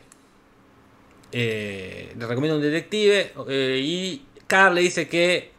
[1.31, 3.31] Eh, le recomienda un detective.
[3.49, 5.51] eh, y Carl le dice que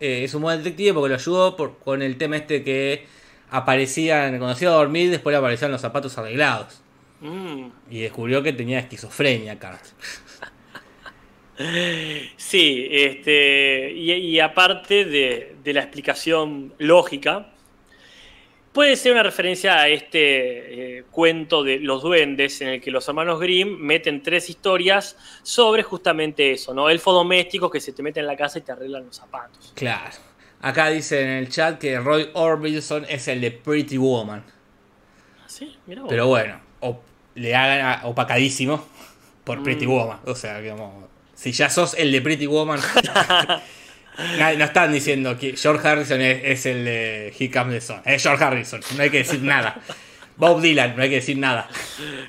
[0.00, 3.06] eh, es un buen detective porque lo ayudó por- con el tema este que
[3.50, 6.80] aparecían, cuando se iba a dormir, después le aparecían los zapatos arreglados.
[7.20, 7.66] Mm.
[7.90, 9.78] Y descubrió que tenía esquizofrenia, Carl.
[12.36, 17.48] Sí, este, y, y aparte de, de la explicación lógica,
[18.72, 23.06] puede ser una referencia a este eh, cuento de los duendes en el que los
[23.08, 26.88] hermanos Grimm meten tres historias sobre justamente eso, ¿no?
[26.88, 29.72] Elfos domésticos que se te meten en la casa y te arreglan los zapatos.
[29.74, 30.16] Claro.
[30.62, 34.44] Acá dice en el chat que Roy Orbison es el de Pretty Woman.
[35.46, 35.76] ¿Sí?
[35.86, 36.10] Mirá vos.
[36.10, 37.02] Pero bueno, op-
[37.34, 38.86] le hagan opacadísimo
[39.44, 39.90] por Pretty Mm.
[39.90, 40.20] Woman.
[40.26, 41.08] O sea, como,
[41.40, 42.78] si ya sos el de Pretty Woman,
[44.58, 48.02] no están diciendo que George Harrison es, es el de He Comes the Sun.
[48.04, 49.76] Es George Harrison, no hay que decir nada.
[50.36, 51.68] Bob Dylan, no hay que decir nada.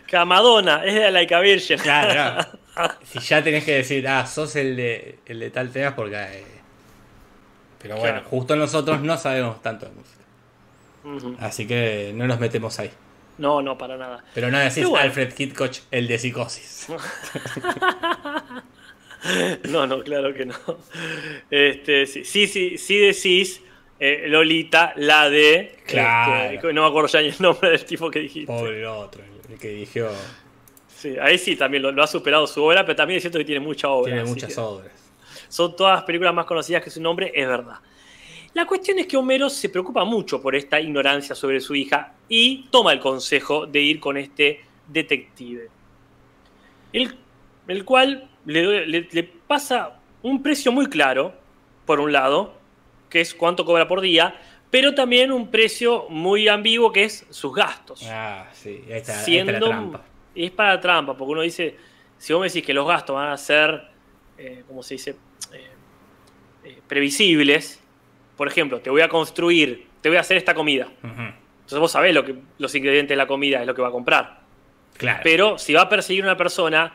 [0.08, 1.78] Que a Madonna es de Laika Virgin.
[1.78, 2.62] Claro, no.
[3.06, 6.15] Si ya tenés que decir, ah, sos el de, el de tal tema, porque.
[6.15, 6.45] eh,
[7.82, 8.30] pero bueno, Claro.
[8.30, 11.43] justo nosotros no sabemos tanto de música.
[11.45, 12.89] Así que no nos metemos ahí.
[13.38, 14.24] No, no, para nada.
[14.34, 15.04] Pero no decís bueno.
[15.04, 16.88] Alfred Hitchcock, el de psicosis.
[19.70, 20.56] No, no, claro que no.
[21.50, 23.62] Este, sí, sí, sí, sí decís
[24.00, 25.78] eh, Lolita, la de.
[25.86, 26.54] Claro.
[26.54, 28.52] este, no me acuerdo ya ni el nombre del tipo que dijiste.
[28.52, 30.10] Pobre otro, el que dijo.
[30.88, 33.46] Sí, ahí sí también lo, lo ha superado su obra, pero también es cierto que
[33.46, 34.14] tiene mucha obra.
[34.14, 34.92] Tiene muchas obras.
[35.50, 37.76] Son todas las películas más conocidas que su nombre, es verdad.
[38.54, 42.64] La cuestión es que Homero se preocupa mucho por esta ignorancia sobre su hija y
[42.70, 45.70] toma el consejo de ir con este detective.
[46.92, 47.16] El,
[47.68, 51.34] el cual le, le- le pasa un precio muy claro,
[51.86, 52.54] por un lado,
[53.10, 57.54] que es cuánto cobra por día, pero también un precio muy ambiguo que es sus
[57.54, 58.01] gastos.
[58.10, 60.01] Ah, sí, ahí está, ahí está siendo la trampa.
[60.34, 61.75] y es para la trampa, porque uno dice,
[62.17, 63.84] si vos me decís que los gastos van a ser,
[64.38, 65.12] eh, ¿cómo se dice?
[65.54, 65.69] Eh,
[66.63, 67.80] eh, previsibles,
[68.38, 70.88] por ejemplo, te voy a construir, te voy a hacer esta comida.
[71.04, 73.91] Entonces vos sabés lo que, los ingredientes de la comida es lo que va a
[73.91, 74.39] comprar.
[74.97, 75.19] Claro.
[75.23, 76.93] Pero si va a perseguir a una persona,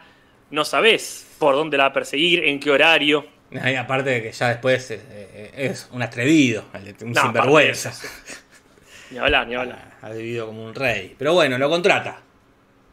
[0.50, 3.26] no sabés por dónde la va a perseguir, en qué horario.
[3.50, 6.64] Y aparte de que ya después eh, eh, es un atrevido,
[7.02, 7.92] un No, sinvergüenza.
[9.10, 9.94] Ni hablar, ni hablar.
[10.02, 11.14] Ha vivido como un rey.
[11.18, 12.20] Pero bueno, lo contrata.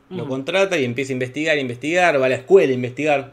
[0.10, 0.30] Lo Ujú.
[0.30, 3.32] contrata y empieza a investigar, investigar, va a la escuela a investigar.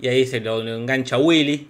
[0.00, 1.68] Y ahí se lo, lo engancha Willy.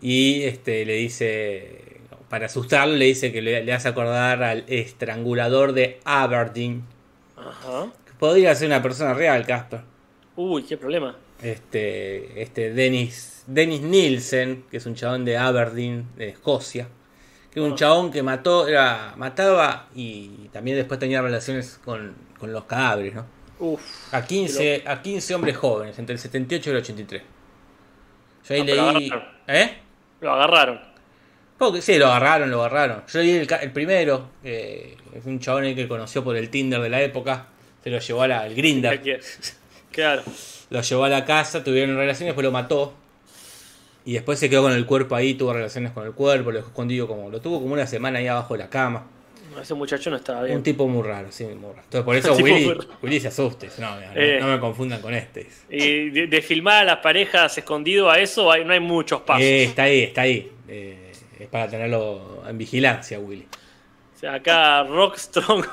[0.00, 5.72] Y este le dice, para asustarlo, le dice que le, le hace acordar al estrangulador
[5.72, 6.84] de Aberdeen.
[7.36, 7.90] Ajá.
[8.06, 9.80] Que podría ser una persona real, Casper.
[10.36, 11.16] Uy, qué problema.
[11.42, 16.88] Este, este Dennis, Dennis Nielsen, que es un chabón de Aberdeen, de Escocia.
[17.52, 17.76] Que es un Ah.
[17.76, 23.26] chabón que mató, era, mataba y también después tenía relaciones con, con los cadáveres, ¿no?
[23.60, 23.80] Uf.
[24.12, 27.22] A 15, a 15 hombres jóvenes, entre el 78 y el 83.
[28.48, 28.78] Yo ahí Ah, leí.
[28.78, 29.22] agarraron.
[29.48, 29.78] ¿Eh?
[30.20, 30.80] Lo agarraron.
[31.56, 33.02] Porque sí, lo agarraron, lo agarraron.
[33.12, 36.80] Yo leí el, ca- el primero, que es un chabón que conoció por el Tinder
[36.80, 37.46] de la época.
[37.82, 38.48] Se lo llevó a la,
[39.92, 40.22] Claro.
[40.70, 42.94] Lo llevó a la casa, tuvieron relaciones, después lo mató.
[44.04, 46.68] Y después se quedó con el cuerpo ahí, tuvo relaciones con el cuerpo, lo dejó
[46.68, 47.28] escondido como.
[47.30, 49.06] Lo tuvo como una semana ahí abajo de la cama.
[49.60, 50.58] Ese muchacho no estaba bien.
[50.58, 51.82] Un tipo muy raro, sí, muy raro.
[51.82, 52.72] Entonces por eso Willy.
[53.02, 53.66] Willy se asuste.
[53.66, 54.38] dice, No, no, Eh.
[54.40, 55.48] no me confundan con este.
[55.68, 59.42] Y de, de filmar a las parejas escondido a eso hay- no hay muchos pasos.
[59.42, 60.52] Eh, está ahí, está ahí.
[60.68, 63.46] Eh, es para tenerlo en vigilancia, Willy.
[64.18, 65.64] O sea, acá Rockstrong.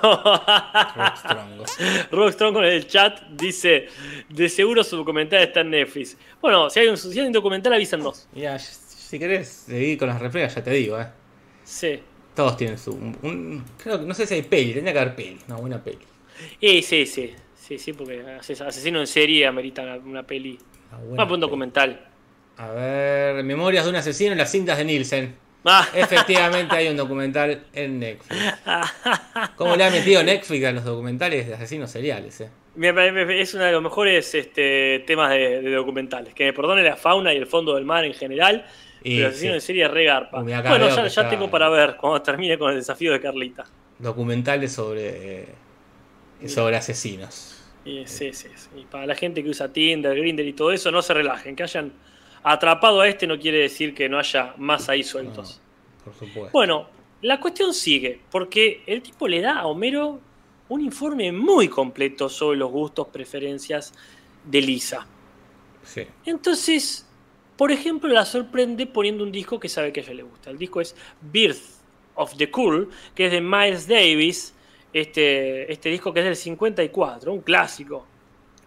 [0.95, 1.65] Rockstrongo.
[2.11, 3.87] Rockstrong en el chat dice:
[4.29, 6.15] De seguro su documental está en Netflix.
[6.39, 8.27] Bueno, si hay un, si hay un documental, avísanos.
[8.33, 11.07] Mira, si querés seguir con las reflejas, ya te digo, eh.
[11.63, 11.99] Sí.
[12.35, 12.91] Todos tienen su.
[12.91, 15.83] un- un- creo que no sé si hay peli, tendría que haber peli, una buena
[15.83, 15.97] peli.
[16.59, 17.33] Y sí, sí.
[17.55, 20.59] Sí, sí, porque ases- asesino en serie amerita una, una peli.
[20.91, 22.05] Una buena a poner un documental.
[22.57, 25.35] A ver, Memorias de un asesino en las cintas de Nielsen.
[25.65, 28.35] Ah, Efectivamente hay un documental en Netflix.
[29.55, 32.39] ¿Cómo le ha metido Netflix a los documentales de asesinos seriales?
[32.41, 32.49] Eh?
[32.77, 36.33] es uno de los mejores este, temas de, de documentales.
[36.33, 38.65] Que me perdone la fauna y el fondo del mar en general.
[39.03, 39.55] Y pero asesino sí.
[39.55, 40.41] en serie es re garpa.
[40.41, 43.11] Uy, acá Bueno, ya, que ya está- tengo para ver cuando termine con el desafío
[43.11, 43.63] de Carlita.
[43.99, 45.47] Documentales sobre, eh,
[46.47, 47.63] sobre asesinos.
[47.85, 48.69] Y, sí, sí, sí.
[48.77, 51.55] Y para la gente que usa Tinder, Grindr y todo eso, no se relajen.
[51.55, 51.93] Que hayan
[52.45, 55.59] atrapado a este no quiere decir que no haya más ahí sueltos.
[56.03, 56.49] Por supuesto.
[56.53, 56.87] Bueno,
[57.21, 60.19] la cuestión sigue, porque el tipo le da a Homero
[60.69, 63.93] un informe muy completo sobre los gustos, preferencias
[64.43, 65.07] de Lisa.
[65.83, 66.03] Sí.
[66.25, 67.07] Entonces,
[67.57, 70.51] por ejemplo, la sorprende poniendo un disco que sabe que a ella le gusta.
[70.51, 71.61] El disco es Birth
[72.13, 74.53] of the Cool, que es de Miles Davis.
[74.93, 78.05] Este, este disco que es del 54, un clásico.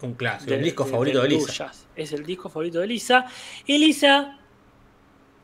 [0.03, 0.55] Un clásico.
[0.55, 1.73] el disco de- favorito de Lisa.
[1.97, 3.27] Es el disco favorito de Lisa.
[3.67, 4.39] Y Lisa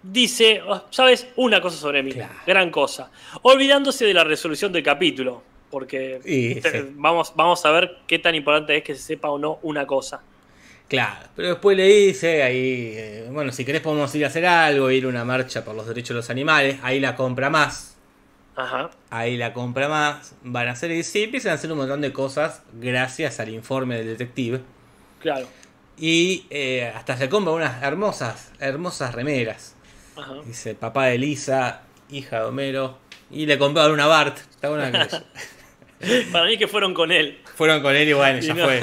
[0.03, 1.27] dice, oh, ¿sabes?
[1.37, 2.13] Una cosa sobre mí.
[2.13, 2.35] Claro.
[2.47, 3.11] Gran cosa.
[3.43, 5.43] Olvidándose de la resolución del capítulo.
[5.71, 6.89] Porque Y, te- sí.
[6.95, 10.23] vamos, vamos a ver qué tan importante es que se sepa o no una cosa.
[10.87, 14.91] Claro, pero después le dice ahí, eh, bueno, si querés podemos ir a hacer algo,
[14.91, 17.94] ir a una marcha por los derechos de los animales, ahí la compra más,
[18.57, 18.91] Ajá.
[19.11, 22.13] ahí la compra más, van a hacer y sí, empiezan a hacer un montón de
[22.13, 24.61] cosas gracias al informe del detective.
[25.21, 25.47] Claro.
[25.97, 29.75] Y eh, hasta se compra unas hermosas, hermosas remeras.
[30.17, 30.35] Ajá.
[30.45, 32.99] Dice, papá de Lisa, hija de Homero,
[33.31, 34.39] y le compraron una Bart.
[34.39, 37.41] Está buena que- Para mí que fueron con él.
[37.57, 38.65] Fueron con él y bueno, Y ya no.
[38.65, 38.81] fue.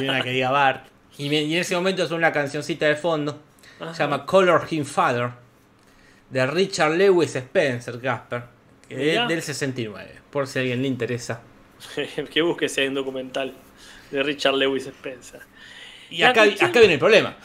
[0.00, 0.86] Y una que diga Bart.
[1.18, 3.40] Y, en ese momento es una cancioncita de fondo.
[3.80, 3.94] Ajá.
[3.94, 5.30] Se llama Color Him Father.
[6.28, 8.42] De Richard Lewis Spencer, Casper.
[8.90, 10.10] Es del 69.
[10.30, 11.42] Por si a alguien le interesa.
[12.32, 13.54] que busque ese un documental
[14.10, 15.40] de Richard Lewis Spencer.
[16.10, 17.36] Y acá, acá viene el problema.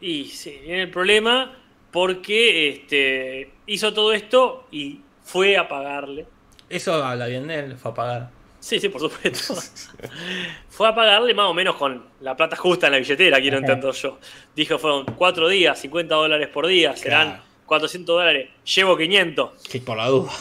[0.00, 1.56] Y sí, viene el problema
[1.90, 6.26] porque este, hizo todo esto y fue a pagarle.
[6.68, 8.30] Eso habla bien de él, fue a pagar.
[8.60, 9.54] Sí, sí, por supuesto.
[10.68, 13.92] fue a pagarle más o menos con la plata justa en la billetera, quiero entender
[13.92, 14.18] yo.
[14.54, 17.49] Dijo, fueron cuatro días, 50 dólares por día, serán.
[17.70, 19.50] 400 dólares, llevo 500.
[19.68, 20.32] Sí, por la duda.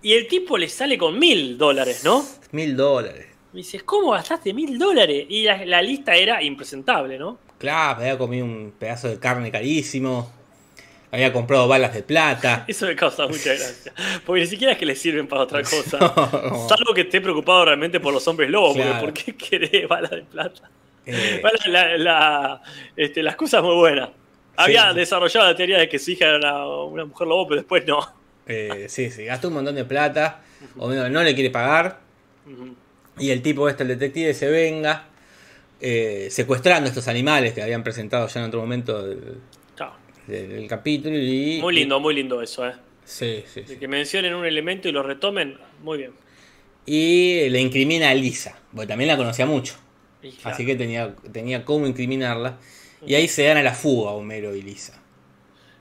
[0.00, 2.24] Y el tipo le sale con mil dólares, ¿no?
[2.52, 3.26] Mil dólares.
[3.52, 5.26] Me dices, ¿cómo gastaste mil dólares?
[5.28, 7.40] Y la, la lista era impresentable, ¿no?
[7.58, 10.30] Claro, había comido un pedazo de carne carísimo.
[11.10, 12.64] Había comprado balas de plata.
[12.68, 13.92] Eso me causa mucha gracia.
[14.24, 15.98] Porque ni siquiera es que le sirven para otra cosa.
[16.52, 16.68] No.
[16.68, 18.76] Salvo que esté preocupado realmente por los hombres lobos.
[18.76, 19.00] Claro.
[19.00, 20.70] Porque ¿por qué querés balas de plata?
[21.06, 21.42] Eh,
[21.98, 22.62] la-
[22.96, 24.10] este, la excusa es muy buena.
[24.56, 24.96] Había sí.
[24.96, 28.00] desarrollado la teoría de que su hija era una, una mujer lobo, pero después no.
[28.46, 30.42] eh, sí, sí, gastó un montón de plata.
[30.78, 32.00] O menos no le quiere pagar.
[33.18, 35.04] Y el tipo este, el detective, se venga
[35.80, 39.38] eh, secuestrando estos animales que habían presentado ya en otro momento del,
[40.26, 41.16] del- del capítulo.
[41.16, 42.74] Y, Muy lindo, muy lindo eso, ¿eh?
[43.04, 43.76] Sí, sí, De sí.
[43.76, 46.12] que mencionen un elemento y lo retomen, muy bien.
[46.84, 49.74] Y le incrimina a Lisa, porque también la conocía mucho.
[50.20, 52.58] Claro, Así que tenía, tenía cómo incriminarla.
[53.04, 55.02] Y ahí se dan a la fuga Homero y Lisa.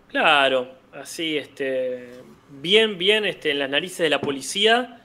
[0.08, 2.10] Claro, así, este,
[2.50, 5.02] bien, bien este, en las narices de la policía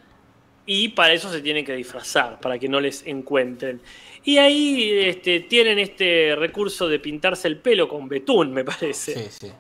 [0.66, 3.81] y para eso se tienen que disfrazar, para que no les encuentren.
[4.23, 9.14] Y ahí este, tienen este recurso de pintarse el pelo con betún, me parece.
[9.14, 9.53] Sí, sí.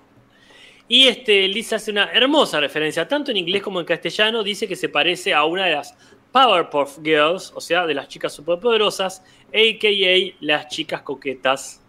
[0.86, 4.74] Y este, Lisa hace una hermosa referencia, tanto en inglés como en castellano, dice que
[4.76, 5.94] se parece a una de las
[6.32, 10.36] Powerpuff Girls, o sea, de las chicas superpoderosas, a.k.a.
[10.40, 11.79] las chicas coquetas.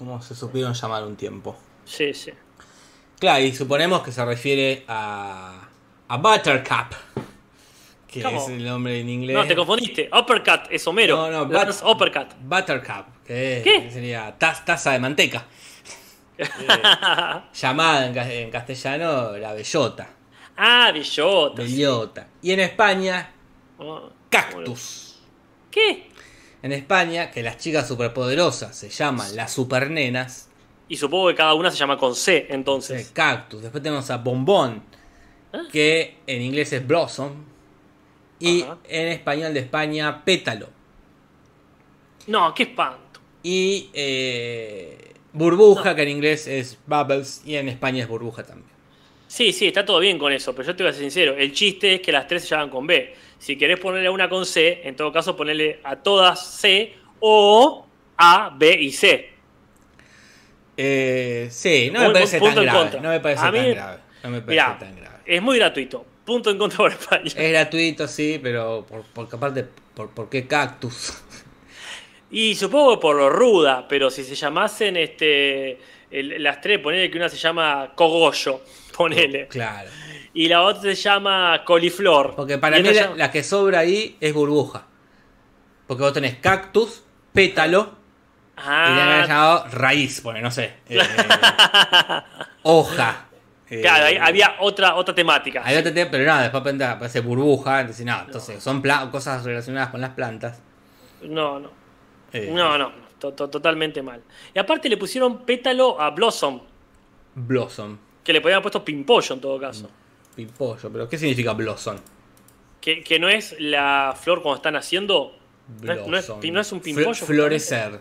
[0.00, 1.54] ¿Cómo se supieron llamar un tiempo?
[1.84, 2.30] Sí, sí.
[3.18, 5.68] Claro, y suponemos que se refiere a,
[6.08, 6.94] a Buttercup,
[8.08, 8.40] que ¿Cómo?
[8.42, 9.36] es el nombre en inglés.
[9.36, 10.08] No, te confundiste.
[10.10, 11.16] Uppercut es Homero.
[11.16, 12.28] No, no, but- Uppercut.
[12.40, 13.90] Buttercup, que ¿Qué?
[13.92, 15.44] sería taz- taza de manteca.
[16.38, 16.48] Eh,
[17.52, 20.08] llamada en, ca- en castellano la bellota.
[20.56, 21.62] ah, bellota.
[21.66, 21.72] sí.
[21.74, 22.26] Bellota.
[22.40, 23.32] Y en España,
[23.78, 25.18] Ah, cactus.
[25.70, 26.09] ¿Qué?
[26.62, 30.48] En España, que las chicas superpoderosas se llaman las supernenas,
[30.88, 33.10] Y supongo que cada una se llama con C, es entonces.
[33.14, 33.62] cactus.
[33.62, 34.82] Después tenemos a bombón,
[35.52, 35.62] Ah.
[35.72, 37.32] que en inglés es blossom.
[38.40, 38.78] Y Ajá.
[38.88, 40.68] en español de España, pétalo.
[42.26, 43.20] No, qué espanto.
[43.42, 47.42] Y eh, burbuja, que en inglés es bubbles.
[47.44, 48.69] Y en España es burbuja también.
[49.30, 51.36] Sí, sí, está todo bien con eso, pero yo te voy a ser sincero.
[51.36, 53.14] El chiste es que las tres se llaman con B.
[53.38, 58.52] Si querés ponerle una con C, en todo caso ponerle a todas C o A,
[58.58, 59.30] B y C.
[60.76, 62.98] Eh, sí, no me parece tan grave.
[63.00, 63.98] No me parece A mí- tan grave.
[64.24, 65.16] No me parece Mirá, tan grave.
[65.24, 66.04] es muy gratuito.
[66.24, 67.22] Punto en contra por España.
[67.24, 69.64] Es gratuito, sí, pero por, porque aparte,
[69.94, 71.22] por, ¿por qué cactus?
[72.32, 75.78] Y supongo que por lo ruda, pero si se llamasen este,
[76.10, 78.60] el- las tres, ponele que una se llama cogollo,
[78.96, 79.48] ponele.
[79.48, 79.90] Claro.
[80.32, 82.34] Y la otra se llama coliflor.
[82.36, 84.86] Porque para mí la, llama- la que sobra ahí es burbuja.
[85.86, 87.94] Porque vos tenés cactus, pétalo,
[88.56, 88.68] y le
[89.02, 90.74] habían Ah, llamado raíz, bueno, no sé.
[90.88, 90.98] eh,
[92.62, 93.26] hoja.
[93.68, 95.62] eh, claro, ahí había otra, otra temática.
[95.64, 100.00] Ahí otra te- pero nada, después aparece- burbuja, entonces no, entonces son cosas relacionadas con
[100.00, 100.60] las plantas.
[101.22, 101.70] No, no.
[102.32, 102.92] eh, No, no.
[103.18, 104.22] to- to- totalmente mal.
[104.54, 106.60] Y aparte le pusieron pétalo a Blossom,
[107.34, 107.98] Blossom,
[108.30, 109.90] que le podían haber puesto pimpollo en todo caso.
[110.34, 111.96] pipollo, pero ¿qué significa blossom?
[112.80, 115.36] Que, que no es la flor cuando están haciendo.
[115.82, 116.52] No es, no es- Blossom.
[116.52, 117.14] no es un Fl- pimpollo.
[117.26, 118.00] florecer.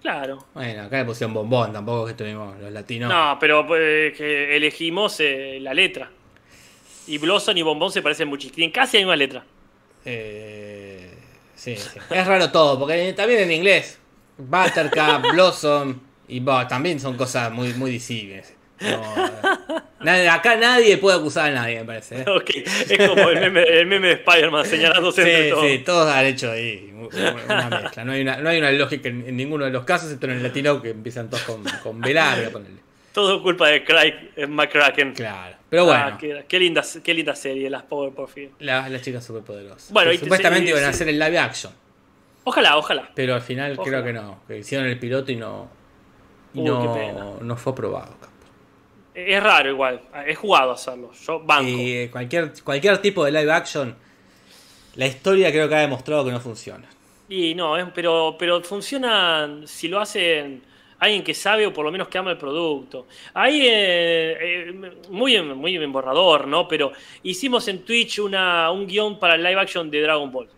[0.00, 0.46] Claro.
[0.54, 3.08] Bueno, acá le pusieron bombón, tampoco es que estuvimos los latinos.
[3.10, 6.10] No, pero pues, que elegimos eh, la letra.
[7.06, 8.54] Y Blossom y Bombón se parecen muchísimo.
[8.56, 9.44] Tienen casi la misma letra.
[10.04, 11.12] Eh,
[11.54, 11.98] sí, sí.
[12.10, 13.98] Es raro todo, porque también en inglés,
[14.38, 15.98] Buttercup, Blossom
[16.28, 18.54] y bah, también son cosas muy, muy disímiles.
[18.82, 22.20] No, nadie- acá nadie puede acusar a nadie, me parece.
[22.20, 22.24] ¿eh?
[22.28, 25.66] Ok, Es como el meme, el meme de Spider-Man señalándose entre Sí, todos.
[25.66, 28.04] sí, todos han hecho ahí una mezcla.
[28.04, 30.32] No hay una, no hay una lógica en, en ninguno de los casos, excepto en
[30.32, 32.76] el latino que empiezan todos con, con B larga, ponele.
[33.12, 35.12] Todo culpa de Craig eh, McCracken.
[35.12, 35.56] Claro.
[35.68, 38.50] Pero bueno, Ah, qué, qué linda, qué linda serie, las Power por fin.
[38.58, 39.90] las, las chicas superpoderosas.
[39.92, 41.72] Bueno, y te- supuestamente iban a hacer el live action.
[42.44, 43.10] Ojalá, ojalá.
[43.14, 43.88] Pero al final Ojalá.
[43.88, 44.40] creo que no.
[44.48, 45.68] Que hicieron el piloto y no.
[46.54, 48.16] Y Uy, no, no fue aprobado.
[49.14, 50.00] Es raro igual.
[50.26, 51.12] He jugado a hacerlo.
[51.26, 51.68] Yo banco.
[51.68, 53.94] Y eh, cualquier, cualquier tipo de live action,
[54.96, 56.88] la historia creo que ha demostrado que no funciona.
[57.28, 60.62] Y no, es- pero, pero funciona si lo hacen
[60.98, 63.06] alguien que sabe o por lo menos que ama el producto.
[63.34, 66.66] Ahí, eh, eh, muy, en- muy en borrador, ¿no?
[66.68, 66.92] Pero
[67.22, 70.48] hicimos en Twitch una, un guion para el live action de Dragon Ball.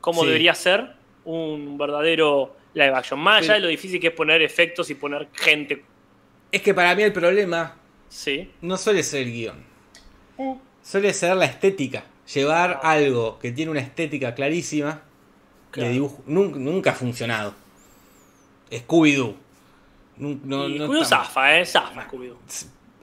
[0.00, 0.26] Como Sí.
[0.26, 0.90] debería ser
[1.24, 3.20] un verdadero live action.
[3.20, 3.60] Más allá Sí.
[3.60, 5.84] de lo difícil que es poner efectos y poner gente.
[6.52, 7.76] Es que para mí el problema
[8.08, 8.50] Sí.
[8.60, 9.64] no suele ser el guion.
[10.82, 12.04] Suele ser la estética.
[12.32, 15.02] Llevar algo que tiene una estética clarísima
[15.70, 15.88] Claro.
[15.88, 16.22] de dibujo.
[16.26, 17.54] Nunca, nunca ha funcionado.
[18.70, 19.34] Scooby-Doo.
[20.18, 20.28] No,
[20.68, 21.66] y no Scooby-Doo está- zafa, ¿eh?
[21.66, 22.36] Zafa, Scooby-Doo.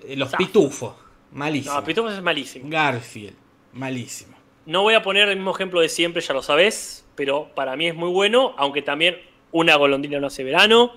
[0.08, 0.38] Eh, Los Zafa.
[0.38, 0.96] pitufos.
[1.32, 1.76] Malísimo.
[1.76, 2.66] No, Pitufos es malísimo.
[2.70, 3.36] Garfield.
[3.74, 4.36] Malísimo.
[4.66, 7.88] No voy a poner el mismo ejemplo de siempre, ya lo sabés, pero para mí
[7.88, 9.18] es muy bueno, aunque también
[9.52, 10.92] una golondrina no hace verano.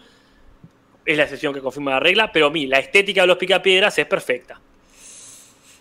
[1.05, 3.99] Es la excepción que confirma la regla, pero a mí la estética de los picapiedras
[3.99, 4.61] es perfecta.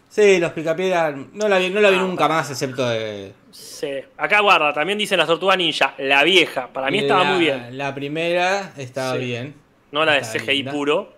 [0.09, 3.31] Sí, los picapiedras no la vi, no la vi Ah, nunca más, excepto de.
[3.51, 3.91] Sí.
[4.17, 7.77] Acá guarda, también dicen las tortugas ninja, la vieja, para mí estaba muy bien.
[7.77, 9.19] La primera estaba Sí.
[9.25, 9.55] bien.
[9.91, 10.71] No la de CGI linda.
[10.71, 11.13] puro.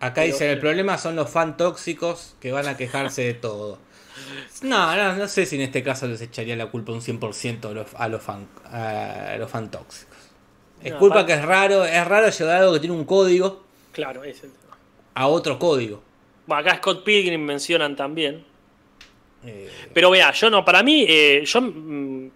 [0.00, 3.78] Acá Pero- dicen el problema son los fan tóxicos que van a quejarse de todo.
[4.62, 7.72] No, no, no sé si en este caso les echaría la culpa un 100% a
[7.72, 10.09] los, a los fan, a los fan tóxicos.
[10.82, 14.22] Es No, culpa que es raro, es raro llevar algo que tiene un código Claro,
[14.24, 14.76] ese es el tema.
[15.14, 16.02] a otro código.
[16.46, 18.44] Bueno, acá Scott Pilgrim mencionan también.
[19.44, 22.30] Eh, Pero vea, yo no, para mí, eh, yo me,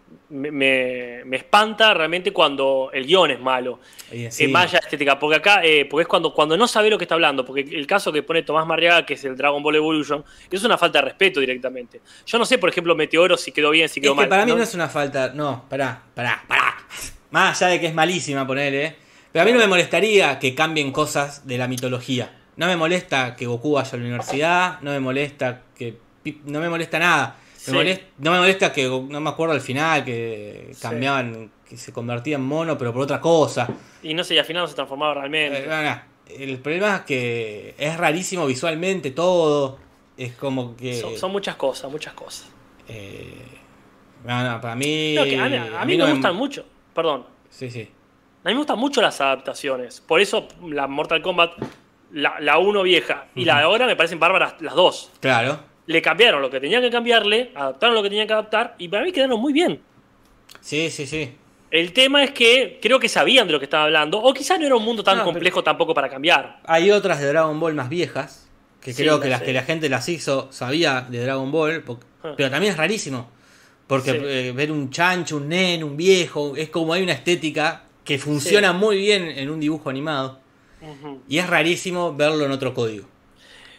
[0.50, 3.78] me- me espanta realmente cuando el guion es malo.
[4.10, 6.88] Eh, encima- más allá de estética, porque acá, eh, porque es cuando, cuando no sabe
[6.88, 9.62] lo que está hablando, porque el caso que pone Tomás Marriaga, que es el Dragon
[9.62, 12.00] Ball Evolution, es una falta de respeto directamente.
[12.24, 14.28] Yo no sé, por ejemplo, Meteoro si quedó bien, si Es quedó que mal.
[14.30, 14.56] para mí ¿no?
[14.58, 15.28] no es una falta.
[15.34, 16.73] No, pará, pará, pará.
[17.34, 18.94] Más allá de que es malísima ponerle.
[19.32, 22.32] Pero a mí no me molestaría que cambien cosas de la mitología.
[22.56, 24.80] No me molesta que Goku vaya a la universidad.
[24.82, 25.98] No me molesta que.
[26.44, 27.36] No me molesta nada.
[27.66, 27.72] Me Sí.
[27.72, 28.84] molest- no me molesta que.
[28.86, 31.50] No me acuerdo al final que cambiaban.
[31.68, 33.66] Que se convertía en mono, pero por otra cosa.
[34.02, 35.64] Y no sé, y al final no se transformaba realmente.
[35.64, 36.00] Eh, no, no.
[36.28, 39.78] El problema es que es rarísimo visualmente todo.
[40.16, 41.00] Es como que.
[41.00, 42.46] son, son muchas cosas, muchas cosas.
[42.86, 43.34] eh,
[44.24, 45.14] no, para mí.
[45.16, 46.64] No, que a mí, a mí no me gustan mucho,
[46.94, 47.82] perdón, Sí, sí.
[48.44, 50.00] a mí me gustan mucho las adaptaciones.
[50.00, 51.52] Por eso la Mortal Kombat,
[52.12, 55.10] la, la 1 vieja y la de ahora me parecen bárbaras las dos.
[55.20, 55.58] Claro.
[55.86, 59.04] Le cambiaron lo que tenían que cambiarle, adaptaron lo que tenían que adaptar y para
[59.04, 59.80] mí quedaron muy bien.
[60.60, 61.34] Sí, sí, sí.
[61.70, 64.66] El tema es que creo que sabían de lo que estaban hablando, o quizás no
[64.66, 66.60] era un mundo tan No, complejo tampoco para cambiar.
[66.66, 68.48] Hay otras de Dragon Ball más viejas,
[68.80, 69.46] que Sí, creo que las sé.
[69.46, 71.82] que la gente las hizo sabía de Dragon Ball,
[72.22, 72.32] Ah.
[72.36, 73.28] pero también es rarísimo.
[73.86, 74.18] Porque Sí.
[74.22, 78.72] eh, ver un chancho, un nen, un viejo, es como hay una estética que funciona
[78.72, 80.38] muy bien en un dibujo animado.
[81.28, 83.06] Y es rarísimo verlo en otro código.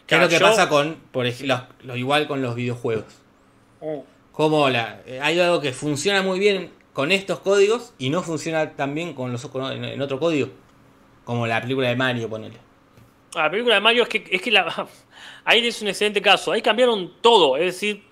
[0.08, 3.06] ¿Qué es lo que Claro, yo- pasa con, por ejemplo, lo igual con los videojuegos?
[3.82, 4.00] Mm.
[4.32, 8.72] Como la, eh, hay algo que funciona muy bien con estos códigos y no funciona
[8.76, 10.50] tan bien con los con- en, en otro código.
[11.24, 12.58] Como la película de Mario, ponele.
[13.36, 14.88] Ah, La película de Mario es que, es que la,
[15.46, 16.52] ahí es un excelente caso.
[16.52, 17.58] Ahí cambiaron todo.
[17.58, 18.04] Es decir,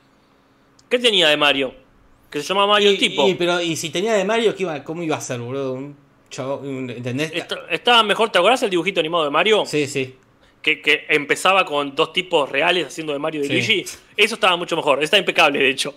[0.89, 1.73] ¿qué tenía de Mario?
[2.33, 3.27] Que se llama Mario y, el tipo.
[3.27, 5.73] y- pero, y si tenía de Mario, ¿qué iba, ¿cómo iba a ser, boludo?
[5.73, 5.95] Un
[6.29, 7.31] chavo, un- ¿entendés?
[7.33, 9.65] Est- Estaba mejor, ¿te acordás el dibujito animado de Mario?
[9.65, 10.15] Sí, sí.
[10.61, 13.53] Que, que empezaba con dos tipos reales haciendo de Mario y de Sí.
[13.75, 13.85] Luigi.
[14.17, 15.03] Eso estaba mucho mejor.
[15.03, 15.93] Está impecable, de hecho.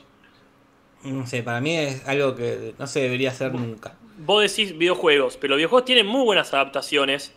[1.05, 3.97] No sé, para mí es algo que no se debería hacer nunca.
[4.18, 7.32] Vos decís videojuegos, pero los videojuegos tienen muy buenas adaptaciones.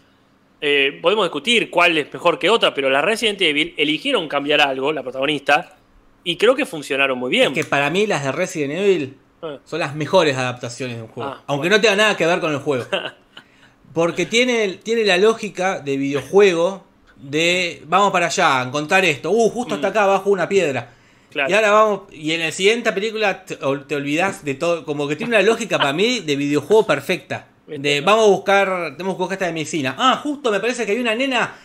[0.59, 4.91] Eh, podemos discutir cuál es mejor que otra, pero la Resident Evil eligieron cambiar algo,
[4.91, 5.77] la protagonista,
[6.23, 7.47] y creo que funcionaron muy bien.
[7.49, 9.59] Es que para mí las de Resident Evil Eh.
[9.63, 11.31] son las mejores adaptaciones de un juego.
[11.31, 12.85] Ah, aunque no tenga nada que ver con el juego.
[13.93, 16.83] Porque tiene, tiene la lógica de videojuego
[17.15, 19.31] de vamos para allá, encontrar esto.
[19.31, 20.81] Uh, justo hasta acá abajo una piedra.
[20.81, 21.31] Mm.
[21.31, 21.49] Claro.
[21.49, 22.01] Y ahora vamos.
[22.11, 24.83] Y en la siguiente película te, te olvidas de todo.
[24.83, 27.47] Como que tiene una lógica para mí de videojuego perfecta.
[27.67, 28.67] De vamos a buscar.
[28.97, 29.95] Tenemos que buscar esta de medicina.
[29.97, 31.55] Ah, justo me parece que hay una nena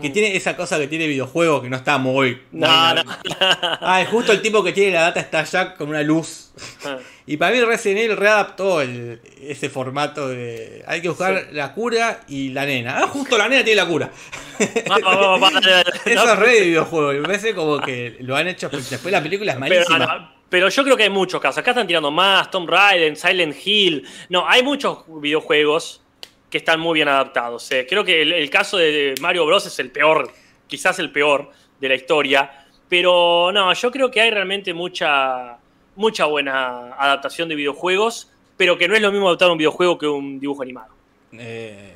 [0.00, 2.40] que tiene esa cosa que tiene videojuego que no está muy.
[2.52, 3.36] No, muy- no.
[3.80, 6.52] Ah, es justo el tipo que tiene la data está ya con una luz.
[6.84, 6.98] Ah.
[7.26, 10.84] Y para mí Resident Evil readaptó el- ese formato de...
[10.86, 12.98] Hay que buscar la cura y la nena.
[12.98, 14.10] Ah, justo la nena tiene la cura.
[14.58, 15.84] Dale.
[16.04, 17.12] Eso No, es re de videojuego.
[17.12, 18.68] y Me parece como que lo han hecho...
[18.68, 20.18] Después la película es pero, malísima.
[20.18, 21.58] no, pero yo creo que hay muchos casos.
[21.58, 24.06] Acá están tirando más, Tomb Raider, Silent Hill.
[24.28, 26.02] No, hay muchos videojuegos
[26.50, 27.70] que están muy bien adaptados.
[27.70, 27.86] eh.
[27.88, 29.66] Creo que el, el caso de Mario Bros.
[29.66, 30.30] es el peor,
[30.66, 32.66] quizás el peor de la historia.
[32.88, 35.58] Pero no, yo creo que hay realmente mucha,
[35.94, 40.08] mucha buena adaptación de videojuegos, pero que no es lo mismo adaptar un videojuego que
[40.08, 40.92] un dibujo animado.
[41.32, 41.94] Eh,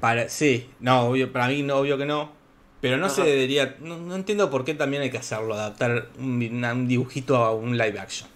[0.00, 2.32] para, sí, no, obvio, para mí no, obvio que no.
[2.80, 3.16] Pero no Ajá.
[3.16, 3.76] se debería...
[3.80, 5.54] No, no entiendo por qué también hay que hacerlo.
[5.54, 8.28] Adaptar un, un dibujito a un live action.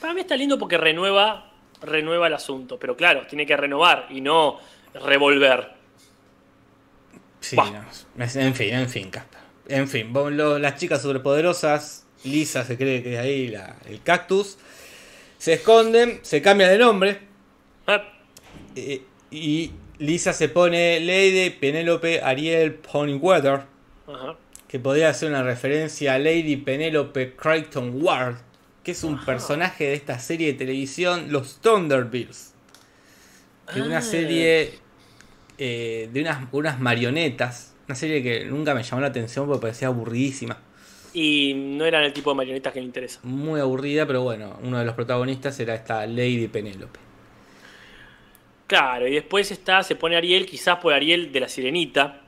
[0.00, 1.50] Para mí está lindo porque renueva,
[1.82, 4.58] renueva el asunto, pero claro, tiene que renovar y no
[4.94, 5.72] revolver.
[7.40, 7.84] Sí, no,
[8.16, 9.40] en fin, en fin, Casper.
[9.68, 14.56] En fin, lo- las chicas superpoderosas, Lisa se cree que es ahí la- el cactus,
[15.38, 17.20] se esconden, se cambian de nombre
[17.86, 18.02] Ah,
[18.76, 23.62] eh, y Lisa se pone Lady Penélope Ariel Ponyweather,
[24.68, 28.36] que podría ser una referencia a Lady Penélope Crichton Ward,
[28.82, 29.26] que es un Ajá.
[29.26, 32.54] personaje de esta serie de televisión, Los Thunderbirds.
[33.72, 34.02] Que es una Ah.
[34.02, 34.78] serie
[35.58, 37.74] eh, de unas, unas marionetas.
[37.86, 40.58] Una serie que nunca me llamó la atención porque parecía aburridísima.
[41.12, 43.20] Y no eran el tipo de marionetas que me interesa.
[43.22, 46.98] Muy aburrida, pero bueno, uno de los protagonistas era esta Lady Penélope.
[48.66, 52.22] Claro, y después está, se pone Ariel, quizás por Ariel de la Sirenita.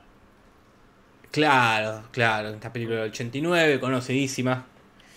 [1.31, 4.65] Claro, claro, esta película del 89, conocidísima.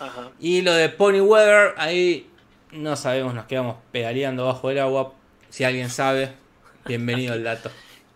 [0.01, 0.31] Ajá.
[0.41, 2.27] Y lo de Pony Weather, ahí
[2.73, 5.13] no sabemos, nos quedamos pedaleando bajo el agua.
[5.51, 6.33] Si alguien sabe,
[6.87, 7.71] bienvenido al dato.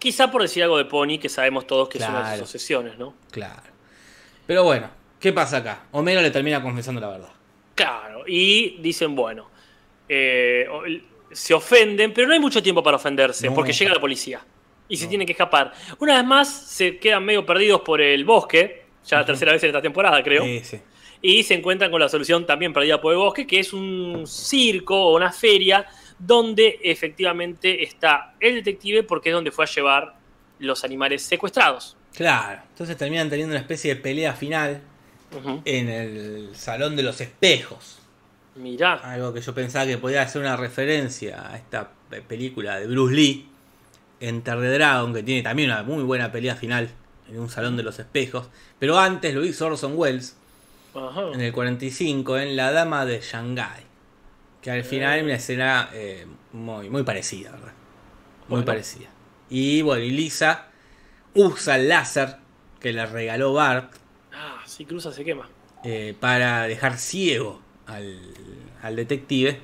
[0.04, 2.36] Quizá por decir algo de Pony, que sabemos todos que es una de Claro.
[2.36, 3.14] sus obsesiones, ¿no?
[3.30, 3.62] Claro.
[4.46, 5.84] Pero bueno, ¿qué pasa acá?
[5.92, 7.30] Homero le termina confesando la verdad.
[7.74, 9.48] Claro, y dicen, bueno,
[10.06, 10.66] eh,
[11.32, 13.54] se ofenden, pero no hay mucho tiempo para ofenderse, No.
[13.54, 14.42] porque llega la policía
[14.90, 15.08] y se No.
[15.08, 15.72] tienen que escapar.
[15.98, 19.70] Una vez más, se quedan medio perdidos por el bosque, ya la tercera vez en
[19.70, 20.44] esta temporada, creo.
[20.44, 20.80] Sí, sí.
[21.22, 24.94] Y se encuentran con la solución también perdida por el bosque, que es un circo
[25.06, 25.86] o una feria
[26.18, 30.14] donde efectivamente está el detective porque es donde fue a llevar
[30.58, 31.96] los animales secuestrados.
[32.14, 32.62] Claro.
[32.70, 34.80] Entonces terminan teniendo una especie de pelea final
[35.64, 37.98] en el Salón de los Espejos.
[38.54, 42.86] Mirá, Algo que yo pensaba que podía ser una referencia a esta pe- película de
[42.86, 43.48] Bruce Lee,
[44.20, 46.88] Enter the Dragon, que tiene también una muy buena pelea final
[47.28, 48.48] en un Salón de los Espejos.
[48.78, 50.36] Pero antes lo hizo Orson Welles
[50.94, 51.32] Ajá.
[51.32, 53.82] en el 45 en La Dama de Shanghái.
[54.64, 57.72] Que al final es una escena eh, muy, muy parecida, ¿verdad?
[58.48, 58.64] Muy Bueno.
[58.64, 59.08] parecida.
[59.50, 60.68] Y bueno, y Lisa
[61.34, 62.36] usa el láser
[62.80, 63.92] que le regaló Bart
[64.32, 65.48] Ah, si cruza se quema.
[65.84, 68.18] eh, para dejar ciego al,
[68.82, 69.60] al detective.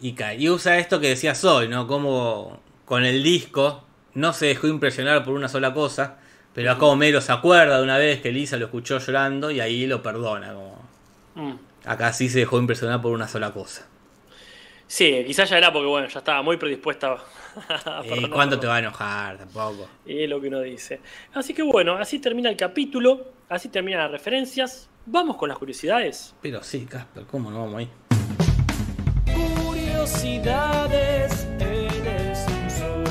[0.00, 0.36] Y, cae.
[0.38, 1.86] y usa esto que decía Soy, ¿no?
[1.86, 6.16] Como con el disco no se dejó impresionar por una sola cosa.
[6.54, 9.86] Pero acá Homero se acuerda de una vez que Lisa lo escuchó llorando y ahí
[9.86, 10.54] lo perdona.
[10.54, 10.86] Como,
[11.34, 11.52] Mm.
[11.84, 13.86] acá sí se dejó impresionar por una sola cosa.
[14.88, 17.16] Sí, quizás ya era porque bueno, ya estaba muy predispuesta
[17.84, 19.38] a ¿Y cuánto te va a enojar?
[19.38, 19.88] Tampoco.
[20.04, 21.00] Y es lo que uno dice.
[21.34, 24.88] Así que bueno, así termina el capítulo, así terminan las referencias.
[25.06, 26.34] Vamos con las curiosidades.
[26.40, 27.90] Pero sí, Casper, ¿cómo no vamos ahí?
[29.64, 33.04] Curiosidades en el Simpson.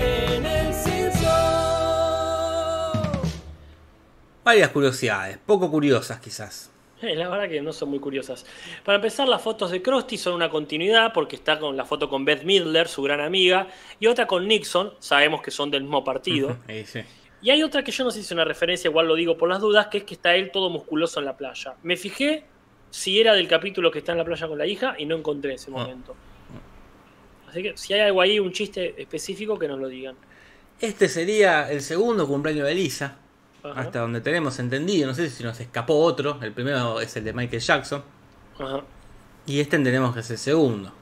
[0.00, 1.68] En el Simpson.
[4.44, 6.70] varias curiosidades, poco curiosas quizás.
[7.00, 8.44] Eh, la verdad que no son muy curiosas.
[8.84, 12.24] Para empezar, las fotos de Krusty son una continuidad porque está con la foto con
[12.24, 13.68] Beth Midler, su gran amiga,
[14.00, 16.56] y otra con Nixon, sabemos que son del mismo partido.
[16.84, 17.00] Sí.
[17.40, 19.48] Y hay otra que yo no sé si es una referencia, igual lo digo por
[19.48, 21.74] las dudas, que es que está él todo musculoso en la playa.
[21.82, 22.44] Me fijé
[22.90, 25.54] si era del capítulo que está en la playa con la hija y no encontré
[25.54, 26.16] ese momento.
[27.48, 30.16] Así que si hay algo ahí, un chiste específico, que nos lo digan.
[30.80, 33.18] Este sería el segundo cumpleaños de Elisa,
[33.70, 33.80] Ajá.
[33.80, 35.06] hasta donde tenemos entendido.
[35.06, 36.38] No sé si nos escapó otro.
[36.42, 38.02] El primero es el de Michael Jackson.
[38.58, 38.82] Ajá.
[39.46, 40.92] Y este entendemos que es el segundo.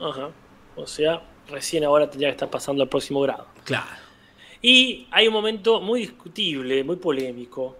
[0.00, 0.30] Ajá.
[0.76, 3.46] O sea, recién ahora tendría que estar pasando al próximo grado.
[3.64, 3.86] Claro.
[4.60, 7.76] Y hay un momento muy discutible, muy polémico,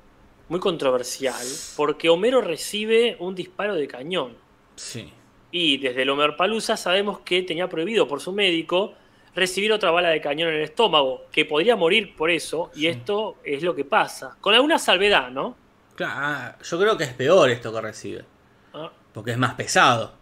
[0.48, 4.36] muy controversial, porque Homero recibe un disparo de cañón.
[4.76, 5.10] Sí.
[5.50, 8.94] Y desde el Homer Palusa sabemos que tenía prohibido por su médico
[9.34, 13.36] recibir otra bala de cañón en el estómago, que podría morir por eso, y esto
[13.44, 14.36] es lo que pasa.
[14.40, 15.56] Con alguna salvedad, ¿no?
[15.94, 18.24] Claro, ah, yo creo que es peor esto que recibe.
[18.72, 20.14] Ah, Porque es más pesado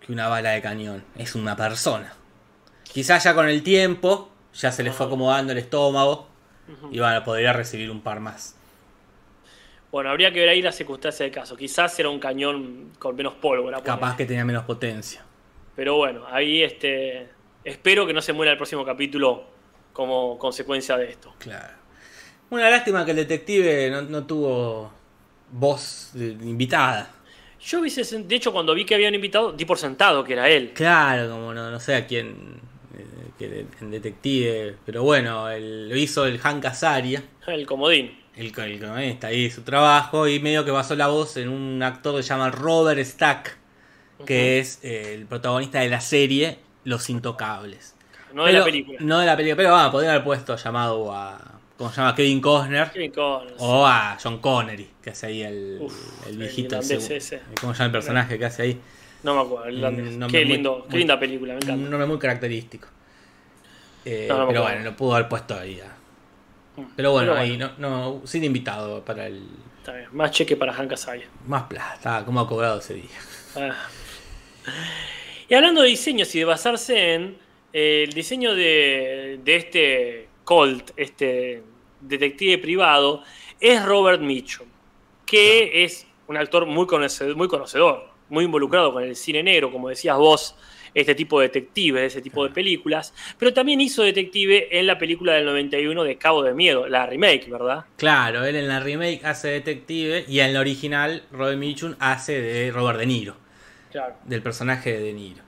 [0.00, 1.04] que una bala de cañón.
[1.16, 2.14] Es una persona.
[2.84, 6.28] Quizás ya con el tiempo ya se le fue acomodando el estómago
[6.90, 8.56] y van a podría recibir un par más.
[9.90, 11.56] Bueno, habría que ver ahí la circunstancia del caso.
[11.56, 13.80] Quizás era un cañón con menos pólvora.
[13.82, 15.24] Capaz que tenía menos potencia.
[15.76, 17.28] Pero bueno, ahí este,
[17.64, 19.44] espero que no se muera el próximo capítulo
[19.92, 21.34] como consecuencia de esto.
[21.38, 21.74] Claro.
[22.50, 24.92] Una lástima que el detective no, no tuvo
[25.50, 27.10] voz invitada.
[27.60, 30.72] Yo hubiese, de hecho, cuando vi que habían invitado, di por sentado que era él.
[30.74, 32.60] Claro, como no, no sé a quién.
[33.40, 34.76] eh, en detective.
[34.86, 37.22] Pero bueno, el- lo hizo el Hank Azaria.
[37.46, 38.16] El comodín.
[38.36, 42.16] El, el está ahí su trabajo y medio que basó la voz en un actor
[42.16, 43.56] que se llama Robert Stack,
[44.26, 47.94] que es eh, el protagonista de la serie Los Intocables.
[48.32, 48.98] No de la película.
[49.00, 51.52] No de la película, pero vamos, podría haber puesto llamado a.
[51.76, 52.14] ¿Cómo se llama?
[52.14, 52.90] Kevin Costner.
[52.92, 53.54] Kevin Connors.
[53.58, 56.78] O a John Connery, que hace ahí el, Uf, el el viejito.
[56.78, 57.42] ese- ese.
[57.60, 58.80] ¿Cómo se llama el personaje que hace ahí?
[59.22, 59.68] No me acuerdo.
[59.68, 59.84] el.
[59.84, 61.90] Un qué, muy- lindo, muy- qué linda película, me Un encanta.
[61.90, 62.88] nombre muy característico.
[64.04, 65.80] Eh, No, no me pero bueno, lo pudo haber puesto ahí.
[65.84, 65.92] ah.
[66.96, 69.48] Pero bueno, Pero ahí no, no, sin invitado para el.
[69.78, 70.08] Está bien.
[70.12, 71.26] Más cheque para Hank Azaria.
[71.46, 73.10] Más plata, como ha cobrado ese día.
[73.56, 73.74] Ah.
[75.48, 77.36] Y hablando de diseños y de basarse en
[77.72, 81.62] eh, el diseño de, de este Colt, este
[82.00, 83.22] detective privado,
[83.60, 84.66] es Robert Mitchum,
[85.26, 89.88] que es un actor muy conocedor, muy conocedor, muy involucrado con el cine negro, como
[89.88, 90.56] decías vos,
[90.94, 95.34] este tipo de detective, ese tipo de películas, pero también hizo detective en la película
[95.34, 97.84] del 91 de Cabo de Miedo, la remake, ¿verdad?
[97.96, 102.70] Claro, él en la remake hace detective y en la original Robert Mitchum hace de
[102.70, 103.36] Robert De Niro,
[103.94, 104.16] Claro.
[104.24, 105.42] del personaje de De Niro.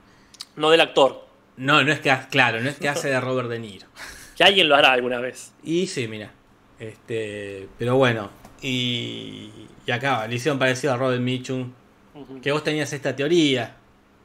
[0.55, 1.27] No del actor,
[1.57, 3.87] No, no es que, claro, no es que hace de Robert De Niro.
[4.37, 5.51] que alguien lo hará alguna vez.
[5.63, 6.31] Y sí, mira.
[6.79, 8.29] Este, pero bueno,
[8.61, 9.51] y,
[9.85, 11.71] y acá le hicieron parecido a Robert Mitchum,
[12.41, 13.75] que vos tenías esta teoría,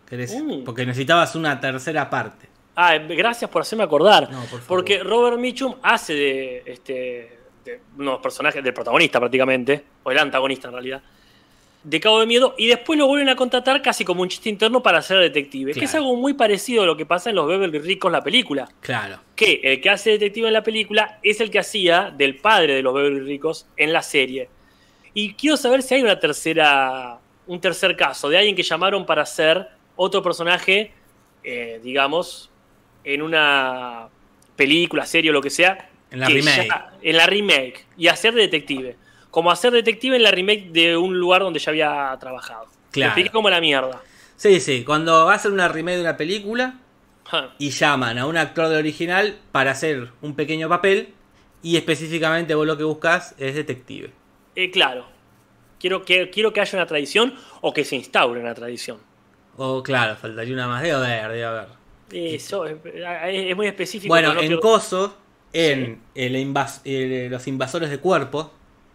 [0.08, 0.62] querés- Mm.
[0.64, 2.48] porque necesitabas una tercera parte.
[2.76, 4.30] Ah, gracias por hacerme acordar.
[4.30, 10.10] No, por porque Robert Mitchum hace de este de unos personajes del protagonista prácticamente, o
[10.12, 11.02] el antagonista en realidad,
[11.84, 14.82] de Cabo de Miedo, y después lo vuelven a contratar casi como un chiste interno
[14.82, 17.78] para ser detective, que es algo muy parecido a lo que pasa en los Beverly
[17.80, 18.68] Ricos, la película.
[18.80, 19.18] Claro.
[19.34, 22.82] Que el que hace detective en la película es el que hacía del padre de
[22.82, 24.48] los Beverly Ricos en la serie.
[25.14, 29.26] Y quiero saber si hay una tercera, un tercer caso de alguien que llamaron para
[29.26, 29.66] ser
[29.96, 30.92] otro personaje,
[31.42, 32.48] eh, digamos,
[33.04, 34.08] en una
[34.54, 35.88] película, serie o lo que sea.
[36.12, 36.68] En la remake.
[36.68, 37.86] ya- en la remake.
[37.96, 38.96] Y hacer de detective.
[39.32, 42.66] Como hacer detective en la remake de un lugar donde ya había trabajado.
[42.92, 43.00] Claro.
[43.00, 44.00] Me expliqué como la mierda.
[44.36, 46.74] Sí, sí, cuando hacen una remake de una película
[47.58, 51.14] y llaman a un actor de original para hacer un pequeño papel
[51.62, 54.10] y específicamente vos lo que buscas es detective.
[54.54, 55.06] Eh, claro.
[55.80, 58.98] Quiero que, quiero que haya una tradición o que se instaure una tradición.
[59.56, 61.66] O claro, faltaría una más, debe haber, debe haber.
[62.12, 64.12] Eso es, es muy específico.
[64.12, 65.16] Bueno, no en quiero- Coso,
[65.54, 68.52] en el invas- el- los invasores de cuerpo,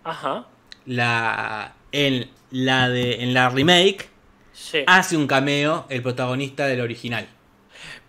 [0.10, 0.46] Ajá.
[0.86, 4.10] la, en, la de, en la remake,
[4.54, 4.80] Sí.
[4.88, 7.28] hace un cameo el protagonista del original.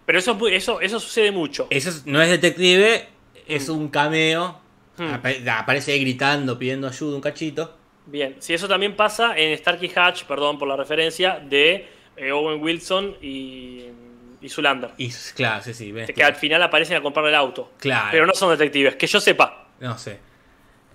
[0.07, 1.67] Pero eso, es eso, eso sucede mucho.
[1.71, 3.07] Eso es- no es detective,
[3.47, 3.73] es Mm.
[3.73, 4.59] un cameo.
[4.97, 5.13] Mm.
[5.13, 7.77] Apa- Aparece ahí gritando, pidiendo ayuda un cachito.
[8.07, 8.37] Bien.
[8.39, 11.87] Si eso también pasa en Starkey Hatch, perdón por la referencia, de
[12.17, 13.85] eh, Owen Wilson y,
[14.41, 14.91] y Zulander.
[14.97, 15.93] Y claro, sí, sí.
[15.93, 17.73] ves Que al final aparecen a comprar el auto.
[17.79, 18.09] Claro.
[18.11, 19.69] Pero no son detectives, que yo sepa.
[19.81, 20.19] No sé.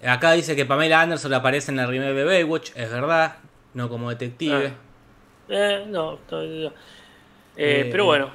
[0.05, 3.37] Acá dice que Pamela Anderson aparece en la remake de Baywatch, es verdad,
[3.73, 4.67] no como detective.
[4.67, 5.49] Ah.
[5.49, 6.67] Eh, no, no, no.
[6.67, 6.71] Eh,
[7.55, 8.29] Eh, pero bueno.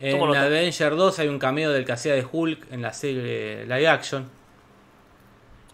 [0.00, 0.42] En nota.
[0.42, 4.28] Avenger 2 hay un cameo del que hacía de Hulk en la serie live action.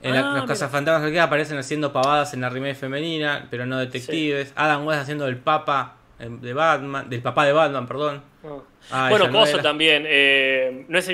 [0.03, 0.47] En la- Ah, los mira.
[0.47, 4.53] cazafantasmas que aparecen haciendo pavadas en la remake femenina, pero no detectives.
[4.57, 8.23] Adam West haciendo el papa eh, de Batman, del papá de Batman, perdón.
[8.45, 8.49] Ah.
[8.91, 9.62] Ah, bueno, no era.
[9.62, 10.05] también.
[10.07, 11.09] eh, no es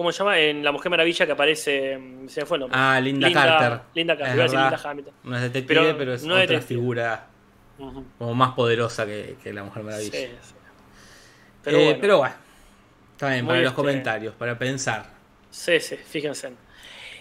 [0.00, 0.38] ¿Cómo se llama?
[0.38, 1.98] En La Mujer Maravilla que aparece.
[1.98, 2.78] mm, Se me fue el nombre.
[2.80, 3.80] Ah, Linda, Carter.
[3.94, 4.34] Linda Carter.
[4.34, 4.70] Iba a decir verdad.
[4.72, 5.14] Linda Hamilton.
[5.24, 6.66] No es detective, Pero pero, es no otra detective.
[6.66, 7.26] figura
[8.16, 10.10] como más poderosa que, que la Mujer Sí, Maravilla.
[10.10, 10.28] sí.
[11.62, 12.18] Pero, Pero, bueno.
[12.18, 12.34] bueno.
[13.12, 15.04] Está bien, Muy para los este- comentarios, para pensar.
[15.50, 16.50] Sí, sí, fíjense.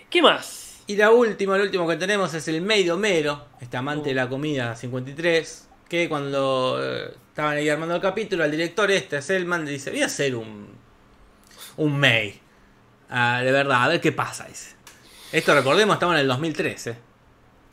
[0.09, 0.81] ¿Qué más?
[0.87, 4.07] Y la última, el último que tenemos es el Medio Mero, este amante Uh.
[4.11, 9.21] de la comida 53, que cuando eh, estaban ahí armando el capítulo, al director este,
[9.21, 10.69] Selman, le dice, voy a hacer un,
[11.75, 12.39] un May.
[13.09, 14.75] Ah, de verdad, a ver qué pasa, dice.
[15.31, 16.97] Esto recordemos, estamos en el 2013.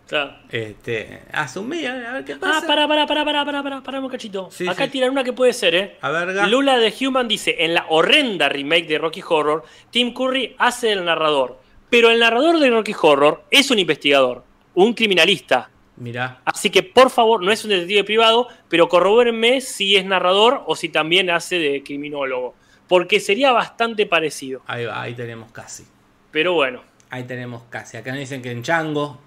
[0.07, 0.37] Claro.
[0.51, 2.59] Este, hace un May, a ver, qué pasa.
[2.63, 4.49] Ah, para, para, para, para, para, para, para un cachito.
[4.53, 4.93] Sí, Acá sí.
[4.93, 5.97] tiran una que puede ser, ¿eh?
[6.01, 6.49] A ver.
[6.49, 11.05] Lula de Human dice, en la horrenda remake de Rocky Horror, Tim Curry hace el
[11.05, 11.59] narrador.
[11.91, 15.71] Pero el narrador de Rocky Horror es un investigador, un criminalista.
[15.97, 20.63] Mirá, Así que, por favor, no es un detective privado, pero corrobórenme si es narrador
[20.67, 22.55] o si también hace de criminólogo.
[22.89, 24.63] Porque sería bastante parecido.
[24.67, 25.85] ahí va, ahí tenemos casi.
[26.31, 26.83] Pero bueno.
[27.11, 27.97] Ahí tenemos casi.
[27.97, 29.19] Acá nos dicen que en Django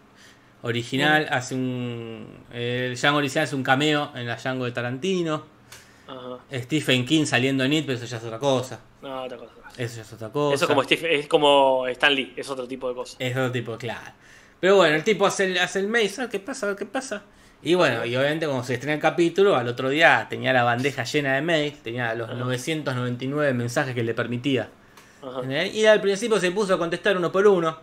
[0.62, 1.34] original Mm.
[1.34, 2.28] hace un.
[2.54, 5.44] El Django original hace un cameo en la Django de Tarantino.
[6.08, 6.40] Ajá.
[6.52, 8.80] Stephen King saliendo en It, pero eso ya es otra cosa.
[9.02, 9.52] No, otra cosa.
[9.78, 10.56] Eso ya es otra cosa.
[10.56, 13.16] Eso es como, Steve- es como Stan Lee, es otro tipo de cosa.
[13.20, 14.12] Es otro tipo, claro.
[14.60, 17.24] Pero bueno, el tipo hace el, hace el qué pasa, qué pasa.
[17.62, 21.04] Y bueno, y obviamente cuando se estrena el capítulo, al otro día tenía la bandeja
[21.04, 24.70] llena de mails, tenía los 999 mensajes que le permitía.
[25.22, 25.66] Ajá.
[25.66, 27.78] Y al principio se puso a contestar uno por uno,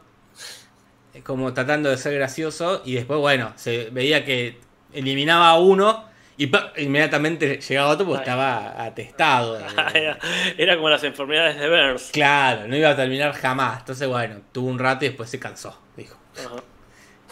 [1.13, 4.59] eh, como tratando de ser gracioso, y después, bueno, se veía que
[4.95, 6.07] eliminaba a uno
[6.39, 8.25] y inmediatamente llegaba otro porque Ay.
[8.25, 9.59] estaba atestado.
[9.95, 10.19] Era,
[10.57, 12.11] era como las enfermedades de Burns.
[12.13, 13.81] claro, no iba a terminar jamás.
[13.81, 16.17] Entonces, bueno, tuvo un rato y después se cansó, dijo.
[16.39, 16.63] Ajá.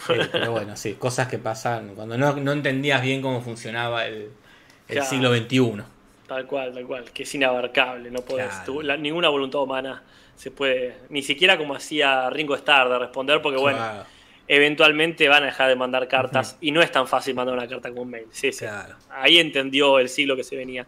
[0.09, 4.29] Eh, pero bueno, sí, cosas que pasan cuando no, no entendías bien cómo funcionaba el,
[4.87, 5.09] el Claro.
[5.09, 5.83] siglo XXI.
[6.27, 7.03] Tal cual, tal cual.
[7.11, 8.09] Que es inabarcable.
[8.11, 8.65] No podés, Claro.
[8.65, 10.03] tu- la- ninguna voluntad humana
[10.35, 10.95] se puede.
[11.09, 13.79] Ni siquiera como hacía Ringo Starr de responder, porque bueno,
[14.47, 17.89] eventualmente van a dejar de mandar cartas y no es tan fácil mandar una carta
[17.89, 18.25] con un mail.
[18.31, 18.65] Sí, sí.
[19.09, 20.85] Ahí entendió el siglo que se venía.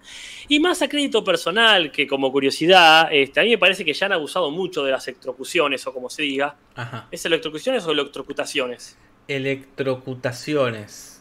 [0.47, 4.05] Y más a crédito personal, que como curiosidad, este, a mí me parece que ya
[4.05, 6.55] han abusado mucho de las electrocuciones, o como se diga.
[6.75, 7.07] Ajá.
[7.11, 8.97] ¿Es electrocuciones o electrocutaciones?
[9.27, 11.13] Electrocutaciones.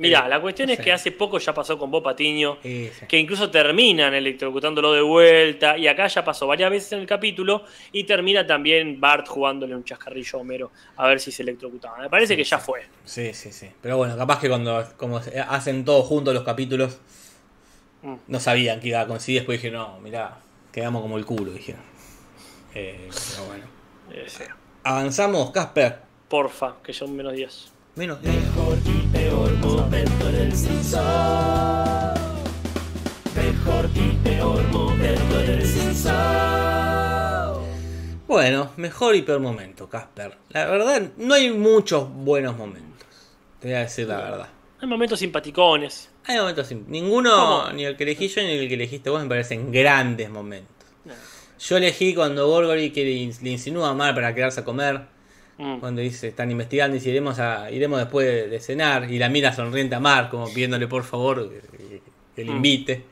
[0.00, 0.84] Mirá, Eh, la cuestión no es sé.
[0.84, 3.08] que hace poco ya pasó con Bob Patiño, Ese.
[3.08, 7.64] que incluso terminan electrocutándolo de vuelta, y acá ya pasó varias veces en el capítulo,
[7.90, 11.98] y termina también Bart jugándole un chascarrillo a Homero a ver si se electrocutaba.
[11.98, 12.86] Me parece que ya fue.
[13.04, 13.68] Sí, sí, sí.
[13.82, 17.00] Pero bueno, capaz que cuando como hacen todos juntos los capítulos,
[18.02, 18.14] Mm.
[18.28, 19.40] no sabían que iba a coincidir.
[19.40, 20.38] Después dije, no, mirá,
[20.70, 21.82] quedamos como el culo, dijeron.
[22.72, 23.64] Eh, pero bueno.
[24.12, 24.44] Eh, sí.
[24.84, 26.06] Avanzamos, Casper.
[26.28, 27.68] Porfa, que son menos 10.
[27.96, 31.02] Menos de- Mejor y peor momento del Simpson.
[33.34, 36.14] Mejor y peor momento del Simpson.
[38.26, 40.36] Bueno, mejor y peor momento, Casper.
[40.50, 43.06] La verdad, no hay muchos buenos momentos.
[43.60, 44.48] Te voy a decir la verdad.
[44.80, 46.10] Hay momentos simpaticones.
[46.26, 46.84] Hay momentos sin.
[46.88, 47.72] Ninguno, ¿Cómo?
[47.72, 50.76] ni el que elegí yo ni el que elegiste vos, me parecen grandes momentos.
[51.06, 51.14] No.
[51.58, 53.02] Yo elegí cuando Gorgory que
[53.42, 55.00] le insinúa mal para quedarse a comer.
[55.58, 55.78] Mm.
[55.80, 59.10] Cuando dice, están investigando y si iremos, a, iremos después de, de cenar.
[59.10, 62.00] Y la mira sonriente a Mar, como pidiéndole por favor que,
[62.36, 62.56] que le Mm.
[62.56, 63.04] invite.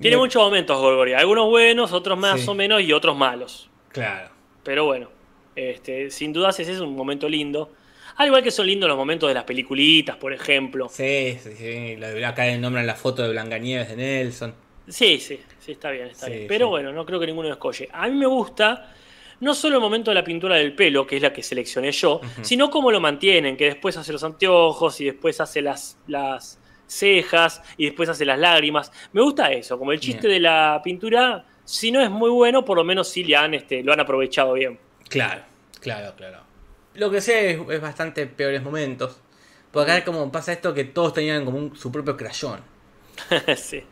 [0.00, 1.12] Tiene muchos momentos Gorgory.
[1.12, 2.48] Algunos buenos, otros más Sí.
[2.48, 3.68] o menos y otros malos.
[3.90, 4.30] Claro.
[4.62, 5.10] Pero bueno,
[5.56, 7.72] este, sin dudas ese es un momento lindo.
[8.16, 10.88] Al igual que son lindos los momentos de las peliculitas, por ejemplo.
[10.90, 11.98] Sí, sí, sí.
[12.24, 14.54] Acá nombran la foto de Blancanieves de Nelson.
[14.88, 16.44] Sí, sí, sí, está bien, está Sí, bien.
[16.48, 16.70] Pero sí.
[16.70, 17.88] bueno, no creo que ninguno escolle.
[17.92, 18.92] A mí me gusta
[19.40, 22.20] no solo el momento de la pintura del pelo, que es la que seleccioné yo,
[22.42, 27.62] sino cómo lo mantienen, que después hace los anteojos y después hace las, las cejas
[27.76, 28.92] y después hace las lágrimas.
[29.12, 30.34] Me gusta eso, como el chiste Bien.
[30.34, 33.82] de la pintura, si no es muy bueno, por lo menos sí le han, este,
[33.82, 34.78] lo han aprovechado bien.
[35.08, 35.42] Claro,
[35.80, 36.40] claro, claro.
[36.94, 39.20] Lo que sé es, es bastante peores momentos.
[39.70, 42.60] Porque acá como pasa esto que todos tenían como un- su propio crayón.
[43.56, 43.82] sí.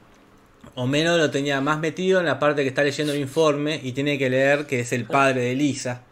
[0.74, 4.18] Homero lo tenía más metido en la parte que está leyendo el informe y tiene
[4.18, 6.02] que leer que es el padre de Lisa.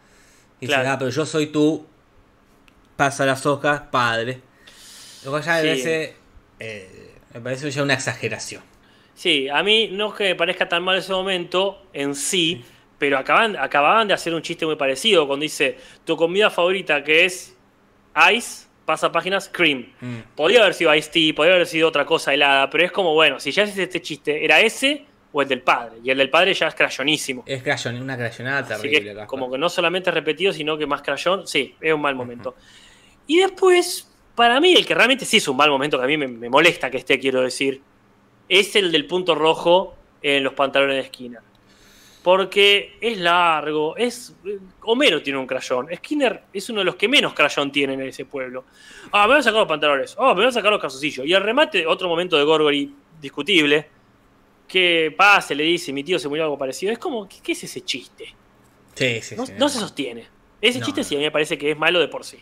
[0.61, 0.83] Y Claro.
[0.83, 1.87] dice, ah, pero yo soy tú,
[2.97, 4.41] pasa las hojas, padre.
[5.25, 5.67] Lo cual ya Sí.
[5.69, 6.17] parece,
[6.61, 8.63] eh, me parece ya una exageración.
[9.15, 12.65] Sí, a mí no es que me parezca tan mal ese momento en sí,
[12.99, 17.25] pero acaban, acababan de hacer un chiste muy parecido cuando dice tu comida favorita que
[17.25, 17.55] es
[18.35, 19.93] ice, pasa páginas, cream.
[20.01, 20.19] Mm.
[20.35, 23.39] Podría haber sido ice tea, podría haber sido otra cosa helada, pero es como, bueno,
[23.39, 25.99] si ya haces este chiste, era ese o el del padre.
[26.03, 27.43] Y el del padre ya es crayonísimo.
[27.45, 29.15] Es crayon, una crayonada Así terrible.
[29.15, 32.15] que como que no solamente es repetido, sino que más crayón, sí, es un mal
[32.15, 32.55] momento.
[33.27, 36.17] Y después, para mí, el que realmente sí es un mal momento, que a mí
[36.17, 37.83] me, me molesta que esté, quiero decir,
[38.49, 41.43] es el del punto rojo en los pantalones de esquina.
[42.27, 44.35] Porque es largo, es.
[44.83, 45.87] Homero tiene un crayón.
[45.95, 48.65] Skinner es uno de los que menos crayón tiene en ese pueblo.
[49.13, 50.17] Ah, me voy a sacar los pantalones.
[50.19, 51.25] Ah, me voy a sacar los calzoncillos.
[51.25, 53.89] Y el remate, otro momento de Gorgory discutible.
[54.67, 56.93] Que pase, le dice, mi tío se murió algo parecido.
[56.93, 58.35] Es como, ¿qué, qué es ese chiste?
[58.97, 59.53] Sí, sí, No, sí.
[59.57, 60.27] no se sostiene.
[60.61, 62.39] Ese No, chiste sí a mí me parece que es malo de por sí.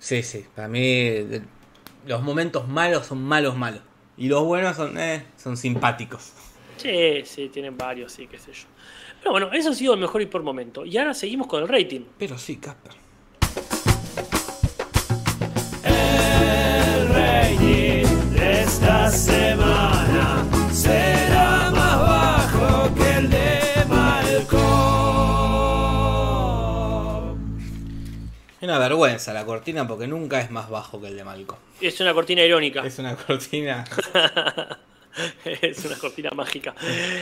[0.00, 0.44] Sí, sí.
[0.56, 1.14] Para mí,
[2.08, 3.82] los momentos malos son malos, malos.
[4.16, 6.32] Y los buenos son, eh, son simpáticos.
[6.80, 8.66] Sí, sí, tienen varios, sí, qué sé yo.
[9.20, 10.86] Pero bueno, eso ha sido el mejor y por momento.
[10.86, 12.00] Y ahora seguimos con el rating.
[12.18, 12.92] Pero sí, Casper.
[15.84, 24.60] El rating de esta semana será más bajo que el de Malcolm.
[28.56, 31.60] Es una vergüenza la cortina porque nunca es más bajo que el de Malcolm.
[31.78, 32.86] Es una cortina irónica.
[32.86, 33.84] Es una cortina.
[35.44, 36.74] es una cortina mágica.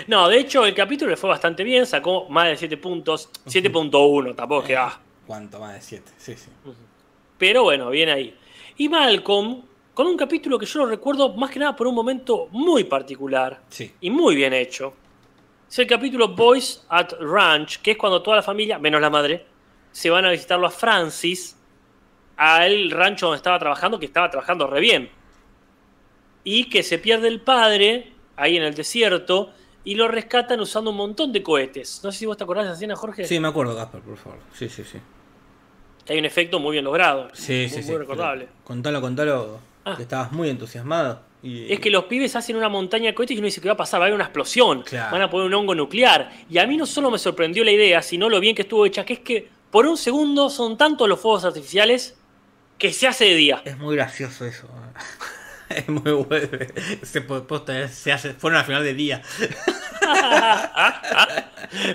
[0.07, 1.87] No, de hecho, el capítulo le fue bastante bien.
[1.87, 3.31] Sacó más de 7 puntos.
[3.47, 4.99] 7.1, tampoco que ah.
[5.27, 5.59] ¿Cuánto?
[5.59, 6.13] Más de 7.
[6.17, 6.51] Sí, sí.
[7.39, 8.37] Pero bueno, bien ahí.
[8.77, 9.63] Y Malcolm,
[9.95, 13.63] con un capítulo que yo lo recuerdo más que nada por un momento muy particular.
[13.69, 13.93] Sí.
[14.01, 14.95] y muy bien hecho.
[15.69, 19.45] Es el capítulo Boys at Ranch, que es cuando toda la familia, menos la madre,
[19.93, 21.57] se van a visitarlo a Francis,
[22.37, 25.11] al rancho donde estaba trabajando, que estaba trabajando re bien.
[26.45, 29.51] Y que se pierde el padre ahí en el desierto
[29.85, 32.01] y lo rescatan usando un montón de cohetes.
[32.05, 33.25] No sé si vos te acordás de esa escena, Jorge.
[33.27, 34.39] Sí, me acuerdo, Casper, por favor.
[34.55, 34.99] Sí, sí, sí.
[36.05, 37.29] Que hay un efecto muy bien logrado.
[37.35, 37.97] Sí, muy, sí, muy sí.
[37.97, 38.49] recordable.
[38.65, 39.59] Contalo, contalo.
[39.85, 39.95] Ah.
[39.97, 41.23] Que estabas muy entusiasmado.
[41.43, 41.73] Y...
[41.73, 43.77] Es que los pibes hacen una montaña de cohetes y uno dice que va a
[43.77, 45.13] pasar, va a haber una explosión, Claro.
[45.13, 46.31] van a poner un hongo nuclear.
[46.51, 49.05] Y a mí no solo me sorprendió la idea, sino lo bien que estuvo hecha,
[49.05, 52.17] que es que por un segundo son tantos los fuegos artificiales
[52.77, 53.63] que se hace de día.
[53.65, 54.67] Es muy gracioso eso.
[55.71, 56.49] Es muy bueno.
[57.03, 59.23] Se, puede- se hace, fueron al final de día.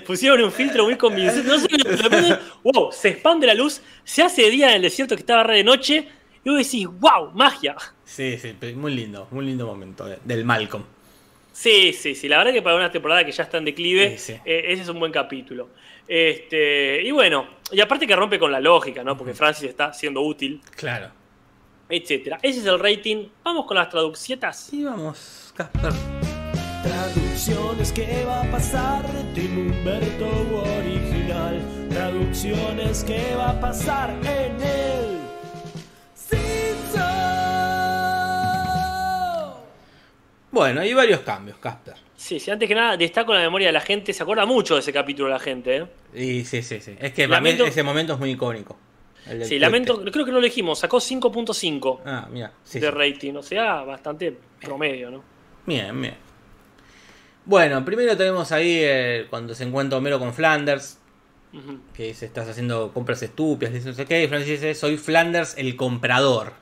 [0.06, 1.48] Pusieron un filtro muy convincente.
[1.48, 4.82] No sé, de repente, wow, se expande la luz, se hace de día en el
[4.82, 6.08] desierto que estaba re de noche,
[6.44, 7.74] y vos decís, wow, magia.
[8.04, 10.84] Sí, sí, muy lindo, muy lindo momento de- del Malcolm.
[11.52, 12.28] Sí, sí, sí.
[12.28, 14.40] La verdad que para una temporada que ya está en declive, Sí, sí.
[14.44, 15.70] eh, ese es un buen capítulo.
[16.06, 19.16] Este, y bueno, y aparte que rompe con la lógica, ¿no?
[19.16, 21.10] Porque Francis está siendo útil, Claro.
[21.96, 22.38] Etcétera.
[22.42, 23.28] Ese es el rating.
[23.42, 24.56] Vamos con las traducciones.
[24.56, 25.92] Sí, vamos, Casper.
[26.82, 29.02] Traducciones que va a pasar
[29.34, 30.28] Tim Humberto
[30.78, 31.60] original.
[31.90, 35.14] Traducciones que va a pasar en el.
[40.50, 41.94] Bueno, hay varios cambios, Casper.
[42.16, 44.12] Sí, sí, antes que nada, destaco la memoria de la gente.
[44.12, 45.86] Se acuerda mucho de ese capítulo la gente, ¿eh?
[46.14, 46.94] Y sí, sí, sí.
[47.00, 48.76] Es que para mí Lamento- ese momento es muy icónico.
[49.44, 52.28] Sí, lamento, creo que no lo dijimos, sacó 5.5 Ah.
[52.62, 52.92] Sí, de sí.
[52.92, 55.22] rating, o sea, bastante promedio, ¿no?
[55.66, 56.14] Bien, bien.
[57.46, 60.98] Bueno, primero tenemos ahí eh, cuando se encuentra Homero con Flanders.
[61.94, 64.24] Que dice, estás haciendo compras estúpidas, dice no sé qué.
[64.24, 66.52] Y Flanders dice, soy Flanders el comprador.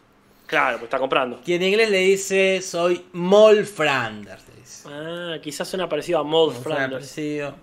[0.46, 1.40] Claro, pues está comprando.
[1.42, 4.44] Que en inglés le dice, soy Mol Flanders.
[4.86, 6.92] Ah, quizás suena parecido a suena Flanders.
[7.06, 7.54] parecido.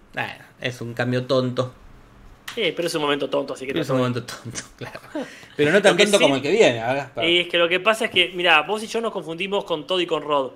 [0.59, 1.71] Es un cambio tonto.
[2.55, 4.99] Sí, pero es un momento tonto, así que no Es un momento tonto, claro.
[5.55, 6.81] Pero no tan tonto sí- como el que viene.
[7.13, 9.63] para- Y es que lo que pasa es que, mira, vos y yo nos confundimos
[9.65, 10.51] con Todd y con Rod.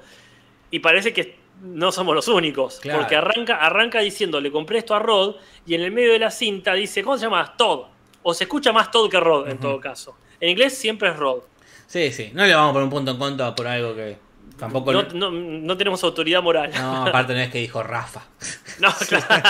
[0.71, 2.79] Y parece que no somos los únicos.
[2.79, 2.99] Claro.
[2.99, 5.35] Porque arranca, arranca diciendo, le compré esto a Rod,
[5.65, 7.55] y en el medio de la cinta dice, ¿cómo se llama?
[7.57, 7.85] Todd.
[8.23, 10.15] O se escucha más Todd que Rod, en todo caso.
[10.39, 11.41] En inglés siempre es Rod.
[11.87, 12.31] Sí, sí.
[12.33, 14.17] No le vamos a poner un punto en contra por algo que
[14.63, 14.91] tampoco...
[14.93, 16.71] No, no- no tenemos autoridad moral.
[16.73, 18.21] No, aparte no es que dijo Rafa.
[18.79, 19.43] No, claro.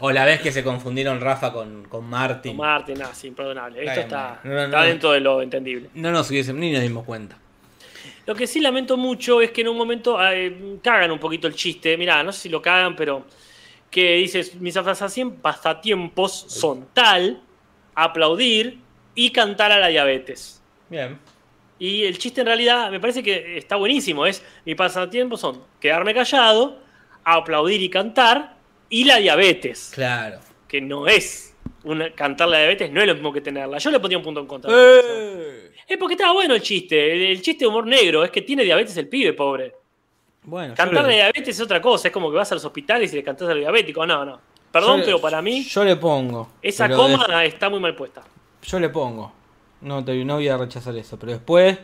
[0.00, 2.56] O la vez que se confundieron Rafa con, con Martin.
[2.56, 3.80] Martin, ah, sí, imperdonable.
[3.84, 5.90] Esto Está está, no, dentro de lo entendible.
[5.94, 7.36] No nos hubiesen ni nos dimos cuenta.
[8.26, 11.54] Lo que sí lamento mucho es que en un momento eh, cagan un poquito el
[11.54, 11.96] chiste.
[11.98, 13.26] Mirá, no sé si lo cagan, pero
[13.90, 17.40] que dices, mis pasatiem- pasatiempos son tal,
[17.94, 18.78] aplaudir
[19.14, 20.62] y cantar a la diabetes.
[20.88, 21.18] Bien.
[21.80, 24.24] Y el chiste en realidad me parece que está buenísimo.
[24.26, 26.78] Es, mis pasatiempos son quedarme callado,
[27.24, 28.54] aplaudir y cantar
[28.88, 29.90] y la diabetes.
[29.94, 30.38] Claro.
[30.68, 33.78] Que no es, una, cantar la diabetes no es lo mismo que tenerla.
[33.78, 34.70] Yo le pondría un punto en contra.
[34.72, 35.72] ¡Eh!
[35.88, 37.12] Es porque estaba bueno el chiste.
[37.14, 39.74] El, el chiste de humor negro es que tiene diabetes el pibe, pobre.
[40.42, 42.08] Bueno, Cantar la diabetes es otra cosa.
[42.08, 44.06] Es como que vas a los hospitales y le cantás a los diabéticos.
[44.06, 44.40] No, no.
[44.70, 46.50] Perdón, le- pero para mí Yo le pongo.
[46.62, 48.22] esa coma de- está muy mal puesta.
[48.62, 49.32] yo le pongo.
[49.80, 51.18] No, te, no voy a rechazar eso.
[51.18, 51.78] Pero después.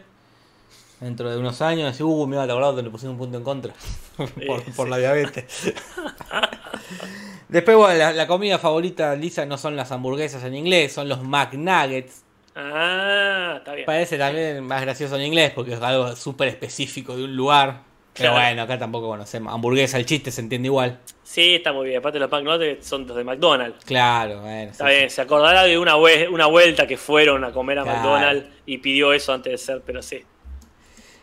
[1.00, 3.36] Dentro de unos años, decís, uh, me iba a acordar donde le pusieron un punto
[3.36, 3.74] en contra.
[4.76, 5.74] por, la diabetes.
[7.48, 11.08] Después, bueno, la, la comida favorita de Lisa no son las hamburguesas en inglés, son
[11.08, 12.22] los McNuggets.
[12.56, 13.84] Ah, está bien.
[13.84, 17.82] Parece también más gracioso en inglés porque es algo súper específico de un lugar.
[18.16, 18.46] Pero Claro.
[18.46, 19.52] bueno, acá tampoco conocemos.
[19.52, 20.98] Hamburguesa, el chiste se entiende igual.
[21.22, 21.98] Sí, está muy bien.
[21.98, 23.84] Aparte los McNuggets son los de McDonald's.
[23.84, 24.70] Claro, bueno.
[24.70, 27.98] Está sí, bien, se acordará de una, una vuelta que fueron a comer a Claro.
[27.98, 30.22] McDonald's y pidió eso antes de ser, pero sí.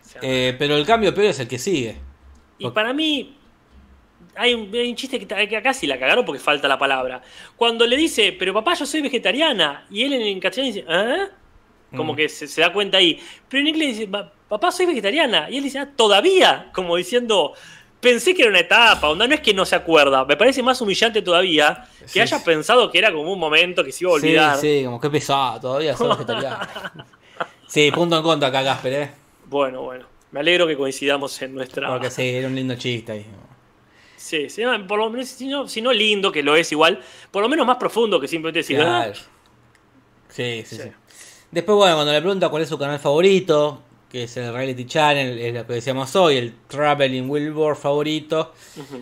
[0.06, 1.98] O sea, Eh, pero el cambio peor es el que sigue.
[2.60, 3.36] y para mí,
[4.36, 7.22] hay un, hay un chiste que, acá sí la cagaron porque falta la palabra.
[7.56, 11.28] Cuando le dice, pero papá, yo soy vegetariana, y él en, en castellano dice, ¿eh?
[11.96, 12.16] Como Mm.
[12.16, 13.20] que se, se da cuenta ahí.
[13.50, 17.54] Pero en inglés dice, "Pa- papá, soy vegetariana, y él dice, ah, todavía, como diciendo.
[18.02, 20.26] Pensé que era una etapa, onda, no es que no se acuerda.
[20.26, 22.44] Me parece más humillante todavía que Sí, haya sí.
[22.44, 24.58] pensado que era como un momento que se iba a olvidar.
[24.58, 26.60] Sí, sí, como que pesado, todavía soy vegetariano.
[27.66, 29.12] sí, punto en contra acá, Casper, ¿eh?
[29.46, 30.06] Bueno, bueno.
[30.32, 31.88] Me alegro que coincidamos en nuestra.
[31.88, 33.26] Porque sí, era un lindo chiste ahí.
[34.18, 37.00] Sí, sí, por lo menos, si no, si no lindo, que lo es igual,
[37.32, 38.82] por lo menos más profundo que simplemente decir.
[38.82, 39.06] "Ah".
[39.06, 39.14] Claro.
[40.28, 40.82] Sí, sí, Sí.
[40.84, 40.90] sí.
[41.54, 43.80] Después, bueno, cuando le pregunta cuál es su canal favorito,
[44.10, 48.54] que es el Reality Channel, es lo que decíamos hoy, el Traveling Wilbur favorito.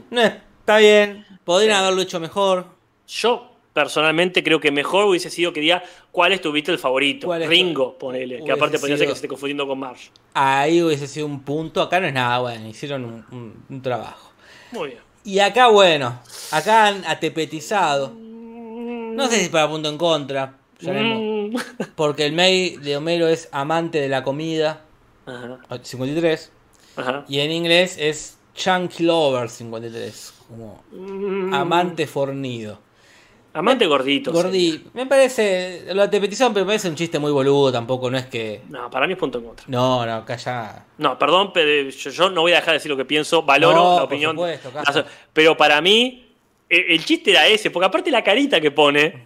[0.09, 1.83] No está bien, podrían Sí.
[1.83, 2.65] haberlo hecho mejor.
[3.07, 5.81] Yo personalmente creo que mejor hubiese sido que diga
[6.11, 7.27] cuál es tu Beatle favorito.
[7.27, 8.43] ¿Cuál es tu- Ringo, ponele.
[8.43, 10.09] Que aparte podría ser que se esté confundiendo con Marsh.
[10.33, 11.81] Ahí hubiese sido un punto.
[11.81, 14.31] Acá no es nada, bueno, hicieron un, un- un trabajo.
[14.73, 14.99] Muy bien.
[15.23, 16.19] Y acá, bueno,
[16.51, 18.11] acá han atepetizado.
[18.17, 20.57] No sé si para punto en contra.
[20.79, 20.91] ya.
[20.93, 21.40] Mm.
[21.95, 24.81] Porque el mail de Homero es amante de la comida,
[25.25, 26.51] Ajá, 53.
[26.97, 27.25] ajá.
[27.27, 30.33] Y en inglés es Chunky Lover, 53.
[30.47, 31.53] Como Mm.
[31.53, 32.79] amante fornido.
[33.53, 34.31] Amante gordito.
[34.93, 38.61] Me parece, lo atepetizaron, pero me parece un chiste muy boludo tampoco, no es que...
[38.69, 39.65] No, para mí es punto en contra.
[39.67, 40.85] No, no, acá ya...
[40.97, 43.75] No, perdón, pero yo, yo no voy a dejar de decir lo que pienso, valoro
[43.75, 44.31] No, la por opinión.
[44.37, 44.71] supuesto,
[45.33, 46.31] pero para mí,
[46.69, 49.21] eh, el chiste era ese, porque aparte la carita que pone,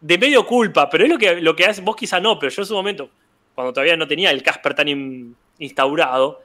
[0.00, 2.62] de medio culpa, pero es lo que, lo que hace, vos quizá no, pero yo
[2.62, 3.10] en su momento,
[3.54, 6.42] cuando todavía no tenía el Casper tan in- instaurado,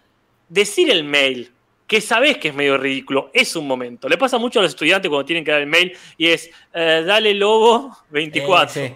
[0.50, 1.52] decir el mail,
[1.88, 4.10] que sabés que es medio ridículo, es un momento.
[4.10, 7.04] Le pasa mucho a los estudiantes cuando tienen que dar el mail y es, eh,
[7.06, 8.82] dale lobo 24.
[8.82, 8.96] Eh,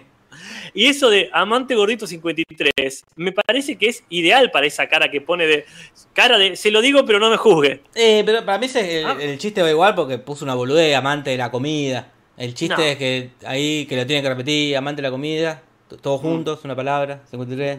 [0.74, 5.20] Y eso de amante gordito 53, me parece que es ideal para esa cara que
[5.20, 5.64] pone de
[6.12, 7.82] cara de se lo digo pero no me juzgue.
[7.94, 9.16] Eh, pero para mí ese- el, Ah.
[9.20, 12.12] el chiste va igual porque puso una boludez, amante de la comida.
[12.36, 12.82] El chiste No.
[12.82, 15.62] es que ahí que lo tienen que repetir, amante de la comida,
[16.02, 17.78] todos juntos, una palabra, 53.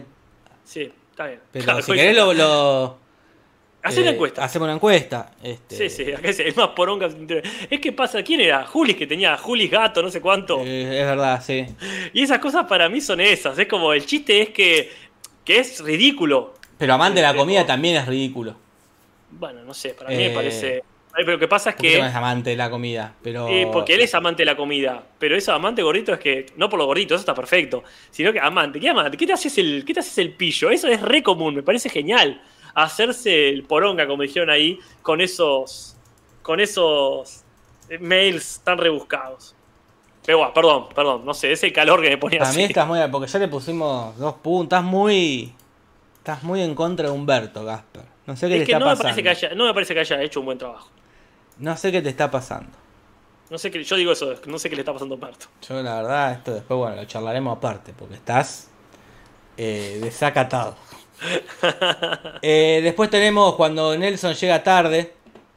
[0.64, 1.40] Sí, está bien.
[1.50, 2.32] Pero Claro, si querés lo...
[2.32, 3.02] lo
[3.84, 4.44] Hacé una eh, encuesta.
[4.44, 5.32] Hacemos una encuesta.
[5.42, 7.08] Este, Sí, sí, acá es es más poronga.
[7.68, 8.64] Es que pasa, ¿quién era?
[8.64, 10.60] Julis que tenía Julis gato, no sé cuánto.
[10.60, 11.66] eh, es verdad, sí.
[12.12, 13.58] Y esas cosas para mí son esas.
[13.58, 14.92] Es como el chiste es que,
[15.44, 16.54] que es ridículo.
[16.78, 18.54] Pero amante de la Este, comida también es ridículo.
[19.30, 20.84] Bueno, no sé, para mí Eh, me parece.
[21.14, 22.18] Pero lo que pasa es Porque no es que.
[22.18, 23.46] amante de la comida, pero...
[23.48, 25.02] eh, porque él es amante de la comida.
[25.18, 26.46] Pero eso amante gordito es que.
[26.56, 27.84] No por lo gordito, eso está perfecto.
[28.10, 28.80] Sino que amante.
[28.80, 29.16] ¿Qué amante?
[29.16, 30.70] ¿Qué te haces el, qué te haces el pillo?
[30.70, 32.40] Eso es re común, me parece genial.
[32.74, 35.96] Hacerse el poronga, como dijeron ahí, con esos.
[36.42, 37.44] Con esos
[37.90, 39.54] eh, mails tan rebuscados.
[40.24, 42.58] Pero bueno, perdón, perdón, no sé, es el calor que me ponía Para así.
[42.60, 43.00] mí estás muy...
[43.10, 44.76] Porque ya le pusimos dos puntos.
[44.78, 45.52] Estás muy...
[46.18, 48.02] Estás muy en contra de Humberto, Gasper.
[48.26, 49.02] No sé qué Es te que está no me, pasando.
[49.02, 50.88] parece que haya, no me parece que haya hecho un buen trabajo.
[51.58, 52.70] No sé qué te está pasando.
[53.50, 55.46] No sé qué, yo digo eso, no sé qué le está pasando a Parto.
[55.68, 58.68] Yo la verdad, esto después, bueno, lo charlaremos aparte, porque estás
[59.56, 60.76] eh, desacatado.
[62.42, 65.12] Eh, después tenemos cuando Nelson llega tarde,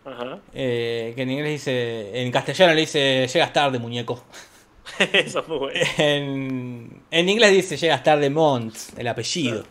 [0.05, 0.37] Ajá.
[0.53, 4.23] eh, que en inglés dice, en castellano le dice, llegas tarde, muñeco.
[5.11, 5.79] Eso es muy bueno.
[5.97, 9.63] En, en inglés dice, llegas tarde, Mont, el apellido.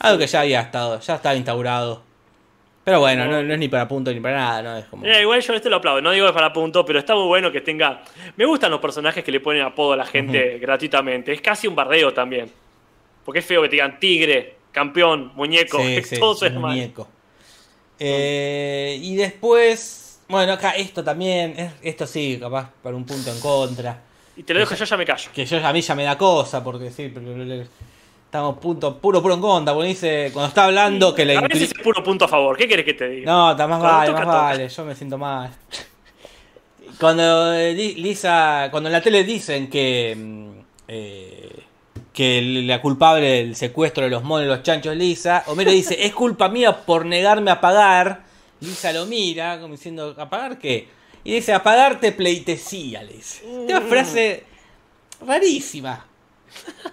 [0.00, 2.02] Algo que ya había estado, ya estaba instaurado.
[2.88, 4.78] Pero bueno, no, no es ni para punto ni para nada, ¿no?
[4.78, 5.02] Es como...
[5.02, 7.52] Mira, igual yo este lo aplaudo, no digo que para punto, pero está muy bueno
[7.52, 8.02] que tenga.
[8.36, 11.30] Me gustan los personajes que le ponen apodo a la gente gratuitamente.
[11.34, 12.50] Es casi un bardeo también.
[13.26, 16.60] Porque es feo que te digan tigre, campeón, muñeco, Sí, sí, todo mal.
[16.76, 17.06] muñeco.
[17.98, 23.38] Eh, y después, bueno, acá esto también, es- esto sí, capaz para un punto en
[23.40, 24.00] contra.
[24.34, 25.30] Y te lo dejo, yo ya me callo.
[25.34, 27.66] Que yo a mí ya me da cosa, porque sí, pero
[28.28, 29.72] estamos punto, puro, puro en contra.
[29.72, 32.56] Porque dice, cuando está hablando que la A veces es puro punto a favor.
[32.56, 33.32] ¿Qué querés que te diga?
[33.32, 34.42] No, está más Cuando vale, toca, más toca.
[34.42, 35.50] vale, yo me siento mal.
[37.00, 40.48] Cuando eh, Lisa, cuando en la tele dicen que mm,
[40.88, 41.62] eh,
[42.12, 46.04] que la culpable del secuestro de los monos y los chanchos es Lisa, Homero dice,
[46.04, 48.24] es culpa mía por negarme a pagar.
[48.60, 50.88] Lisa lo mira, como diciendo, ¿a pagar qué?
[51.22, 53.46] Y dice, a pagarte pleitesía, le dice.
[53.46, 54.44] Una frase
[55.24, 56.07] rarísima.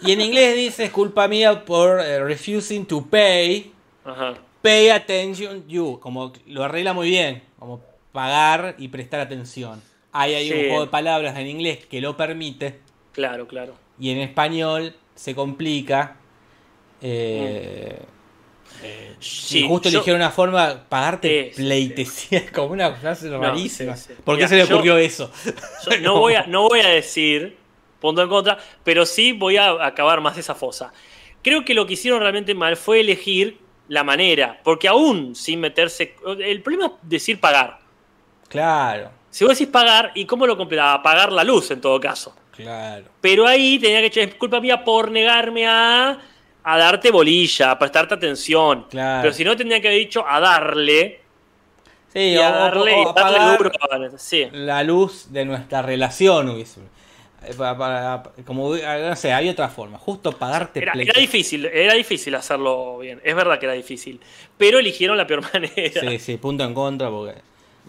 [0.02, 3.72] Y en inglés dice, es culpa mía por eh, refusing to pay.
[4.04, 4.36] Ajá.
[4.62, 7.82] pay attention you, como lo arregla muy bien, como
[8.12, 9.82] pagar y prestar atención.
[10.12, 10.64] Ahí hay un Sí.
[10.68, 12.80] juego de palabras en inglés que lo permite
[13.12, 13.76] Claro, claro.
[14.00, 16.18] y en español se complica.
[17.02, 18.00] Eh,
[19.20, 23.96] Sí, y justo yo- eligieron una forma, pagarte Es- pleitesía, como una frase rarísima.
[23.96, 24.22] sí, sí.
[24.24, 25.32] ¿Por qué Mira, se le yo- ocurrió eso?
[25.90, 27.58] yo no, voy a, no voy a decir
[28.06, 30.94] punto en contra, pero sí voy a acabar más esa fosa.
[31.42, 36.16] Creo que lo que hicieron realmente mal fue elegir la manera, porque aún sin meterse.
[36.40, 37.80] El problema es decir pagar.
[38.50, 41.02] Claro, Si vos decís pagar, ¿y cómo lo completaba?
[41.04, 42.36] Pagar la luz en todo caso.
[42.52, 43.12] claro.
[43.22, 46.18] Pero ahí tenía que echar culpa mía por negarme a,
[46.64, 48.88] a darte bolilla, a prestarte atención.
[48.90, 49.22] Claro.
[49.22, 51.22] Pero si no, tendría que haber dicho a darle.
[52.14, 53.72] Sí, Y o, a darle, o y darle duro.
[54.18, 54.48] Sí.
[54.52, 56.82] la luz de nuestra relación hubiese.
[57.48, 59.98] Eh, para- para- como, no sé, hay otra forma.
[59.98, 61.12] Justo pagarte Era, pleito.
[61.12, 63.22] era difícil, era difícil hacerlo bien.
[63.24, 64.20] Es verdad que era difícil.
[64.58, 66.02] Pero eligieron la peor manera.
[66.02, 67.34] Sí, sí, punto en contra porque.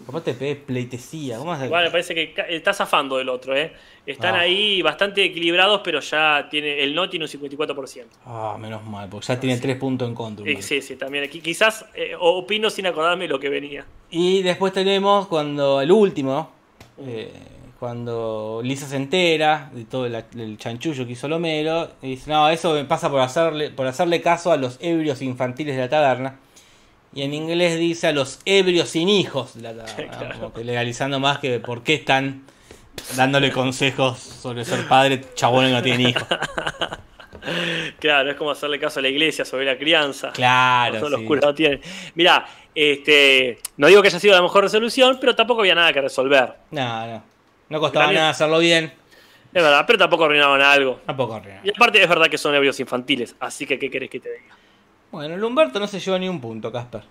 [0.05, 1.39] ¿Cómo te pegues pleitesía?
[1.39, 1.55] ¿Cómo?
[1.65, 3.73] Igual me parece que está zafando del otro, ¿eh?
[4.05, 4.41] Están Ah.
[4.41, 8.05] ahí bastante equilibrados, pero ya tiene el no tiene un 54%.
[8.27, 10.45] Ah, menos mal, porque ya tiene tres puntos en contra.
[10.61, 11.25] Sí, sí, también.
[11.31, 13.87] Qui- Quizás eh, opino sin acordarme lo que venía.
[14.11, 16.51] Y después tenemos cuando el último,
[16.99, 17.33] eh,
[17.79, 22.49] cuando Lisa se entera de todo el, el chanchullo que hizo Lomero, y dice, no,
[22.49, 26.39] eso me pasa por hacerle, por hacerle caso a los ebrios infantiles de la taberna.
[27.15, 31.21] Y en inglés dice a los ebrios sin hijos de la taberna, como que legalizando
[31.21, 32.45] más que por qué están
[33.15, 36.27] dándole consejos sobre ser padre chabones que no tienen hijos.
[38.01, 40.33] Claro, es como hacerle caso a la iglesia sobre la crianza.
[40.33, 41.27] Claro, los sí.
[41.27, 41.81] curas no tienen.
[42.17, 46.01] Mirá, este, no digo que haya sido la mejor resolución, pero tampoco había nada que
[46.01, 46.55] resolver.
[46.73, 47.36] No, no.
[47.69, 48.93] No costaba También- nada hacerlo bien.
[49.53, 51.01] Es verdad, pero tampoco arruinaban algo.
[51.07, 51.63] Tampoco arruinaba.
[51.65, 54.55] Y aparte es verdad que son ebrios infantiles, así que ¿qué querés que te diga?
[55.11, 57.03] Bueno, el Humberto no se llevó ni un punto, Casper.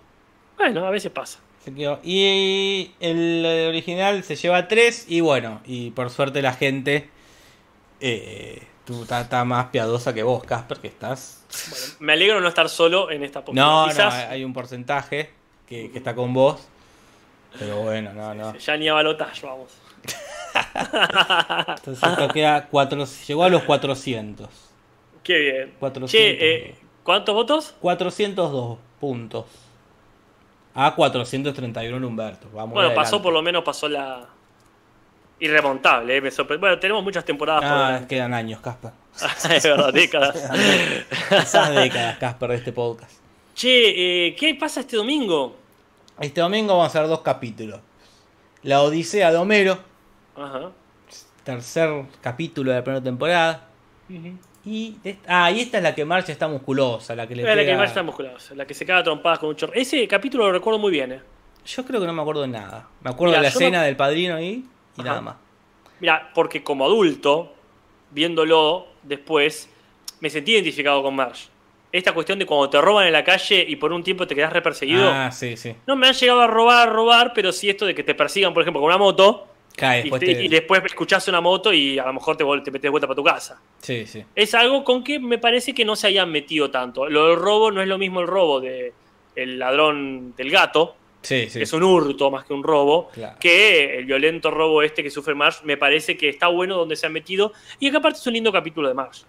[0.56, 1.40] Bueno, a veces pasa.
[1.64, 1.98] Se quedó.
[2.04, 7.10] Y el original se lleva 3 y bueno, y por suerte la gente
[8.00, 11.44] eh, tú está, más piadosa que vos, Casper, que estás...
[11.68, 13.64] Bueno, me alegro no estar solo en esta postura.
[13.64, 15.30] No, no, Quizás hay un porcentaje
[15.66, 16.68] que, que está con vos.
[17.58, 18.56] Pero bueno, no, no.
[18.56, 19.72] ya ni a balotaje, vamos.
[21.76, 24.48] Entonces esto queda cuatro, llegó a los 400.
[25.22, 25.74] Qué bien.
[25.78, 26.10] 400.
[26.10, 27.74] Che, eh, ¿cuántos votos?
[27.80, 29.44] 402 puntos.
[30.74, 32.48] A 431 en Humberto.
[32.52, 34.26] Vamos Bueno, pasó por lo menos, pasó la...
[35.38, 38.92] Irremontable, eh, me Bueno, tenemos muchas temporadas por Ah, quedan años, Casper.
[39.50, 40.34] es verdad, décadas.
[41.30, 43.12] Esas décadas, Casper, de este podcast.
[43.54, 45.56] Che, eh, ¿qué pasa este domingo?
[46.20, 47.80] Este domingo vamos a hacer dos capítulos.
[48.62, 49.78] La Odisea de Homero,
[50.36, 50.70] Ajá.
[51.44, 53.68] tercer capítulo de la primera temporada.
[54.64, 54.96] Y,
[55.28, 57.68] ah, y esta es la que marcha está musculosa, la que le Es la que
[57.70, 59.72] pega- más está musculosa, la que se caga trompadas con un chorro.
[59.74, 61.20] Ese capítulo lo recuerdo muy bien, eh.
[61.64, 62.88] Yo creo que no me acuerdo de nada.
[63.02, 64.64] Me acuerdo de la escena no- del padrino ahí
[64.96, 65.08] y Ajá.
[65.08, 65.36] nada más.
[66.00, 67.54] Mira, porque como adulto,
[68.10, 69.68] viéndolo después,
[70.20, 71.48] me sentí identificado con Marge.
[71.92, 74.52] Esta cuestión de cuando te roban en la calle y por un tiempo te quedas
[74.52, 75.08] reperseguido.
[75.08, 75.74] Ah, sí, sí.
[75.86, 78.52] No me han llegado a robar, a robar, pero sí esto de que te persigan,
[78.52, 79.46] por ejemplo, con una moto.
[79.76, 82.44] Cae Y, después te- te- y después escuchás una moto y a lo mejor te,
[82.44, 83.60] metes de vuelta para tu casa.
[83.78, 84.24] Sí, sí.
[84.34, 87.08] Es algo con que me parece que no se hayan metido tanto.
[87.08, 88.92] Lo del robo no es lo mismo el robo de
[89.34, 91.58] el ladrón del gato, Sí, sí.
[91.58, 93.36] que es un hurto más que un robo, Claro.
[93.38, 95.60] que el violento robo este que sufre Marsh.
[95.64, 98.50] Me parece que está bueno donde se han metido y que aparte es un lindo
[98.50, 99.24] capítulo de Marsh.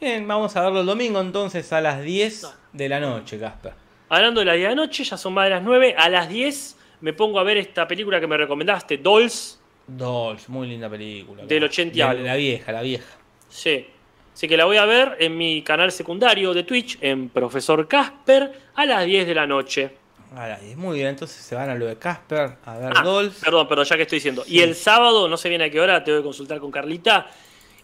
[0.00, 2.48] Bien, vamos a verlo el domingo entonces a las 10 No.
[2.72, 3.74] de la noche, Casper.
[4.08, 5.94] Hablando de la día de noche, ya son más de las 9.
[5.98, 9.59] A las 10 me pongo a ver esta película que me recomendaste, Dolls.
[9.96, 11.44] Dolls, muy linda película.
[11.44, 12.24] Del la- 80 y la, algo.
[12.24, 13.06] la vieja, la vieja.
[13.48, 13.86] Sí.
[14.32, 18.52] Así que la voy a ver en mi canal secundario de Twitch, en Profesor Casper,
[18.74, 19.90] a las 10 de la noche.
[20.36, 23.02] A las 10, muy bien, entonces se van a lo de Casper a ver Ah,
[23.02, 23.40] Dolls.
[23.44, 24.44] perdón, perdón, ya que estoy diciendo.
[24.44, 24.54] Sí.
[24.56, 27.26] Y el sábado, no sé bien a qué hora, tengo que consultar con Carlita.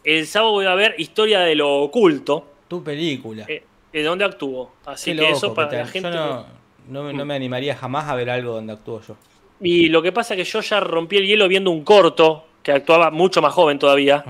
[0.05, 3.45] El sábado voy a ver Historia de lo Oculto, Tu película.
[3.49, 4.77] eh, de donde actúo.
[4.87, 6.09] Así Qué que loco eso para que te- la gente.
[6.11, 6.47] Yo no,
[6.89, 9.17] no me- no me animaría jamás a ver algo donde actúo yo.
[9.61, 12.73] Y lo que pasa es que yo ya rompí el hielo viendo un corto que
[12.73, 14.25] actuaba mucho más joven todavía.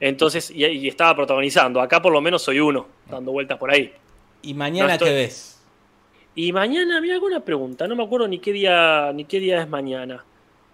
[0.00, 1.80] Entonces, y, y estaba protagonizando.
[1.80, 3.92] Acá por lo menos soy uno, dando vueltas por ahí.
[4.42, 5.48] ¿Y mañana No estoy- qué ves?
[6.34, 9.68] Y mañana, mira alguna pregunta, no me acuerdo ni qué día, ni qué día es
[9.68, 10.24] mañana.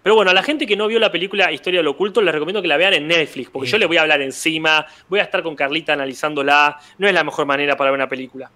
[0.01, 2.33] Pero bueno, a la gente que no vio la película Historia de lo Oculto, les
[2.33, 3.73] recomiendo que la vean en Netflix, porque Sí.
[3.73, 7.25] yo les voy a hablar encima, voy a estar con Carlita analizándola, no es la
[7.25, 8.49] mejor manera para ver una película.